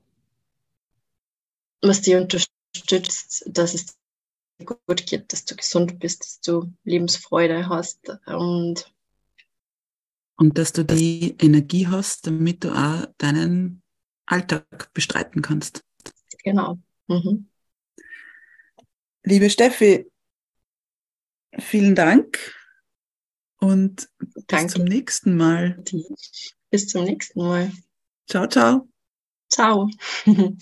was 1.81 2.01
dir 2.01 2.21
unterstützt, 2.21 3.43
dass 3.47 3.73
es 3.73 3.97
dir 4.59 4.65
gut 4.65 5.05
geht, 5.07 5.33
dass 5.33 5.43
du 5.43 5.57
gesund 5.57 5.99
bist, 5.99 6.21
dass 6.21 6.39
du 6.39 6.71
Lebensfreude 6.85 7.67
hast 7.67 8.09
und 8.27 8.92
und 10.43 10.57
dass 10.57 10.73
du 10.73 10.83
die 10.83 11.37
Energie 11.39 11.87
hast, 11.87 12.27
damit 12.27 12.65
du 12.65 12.73
auch 12.73 13.05
deinen 13.17 13.81
Alltag 14.25 14.91
bestreiten 14.93 15.41
kannst. 15.41 15.85
Genau. 16.43 16.79
Mhm. 17.07 17.47
Liebe 19.23 19.49
Steffi, 19.49 20.05
vielen 21.59 21.95
Dank 21.95 22.53
und 23.61 24.09
Danke. 24.47 24.65
bis 24.65 24.73
zum 24.73 24.83
nächsten 24.83 25.37
Mal. 25.37 25.81
Bis 26.69 26.87
zum 26.87 27.05
nächsten 27.05 27.39
Mal. 27.39 27.71
Ciao, 28.27 28.45
ciao. 28.45 28.89
Ciao. 29.49 29.89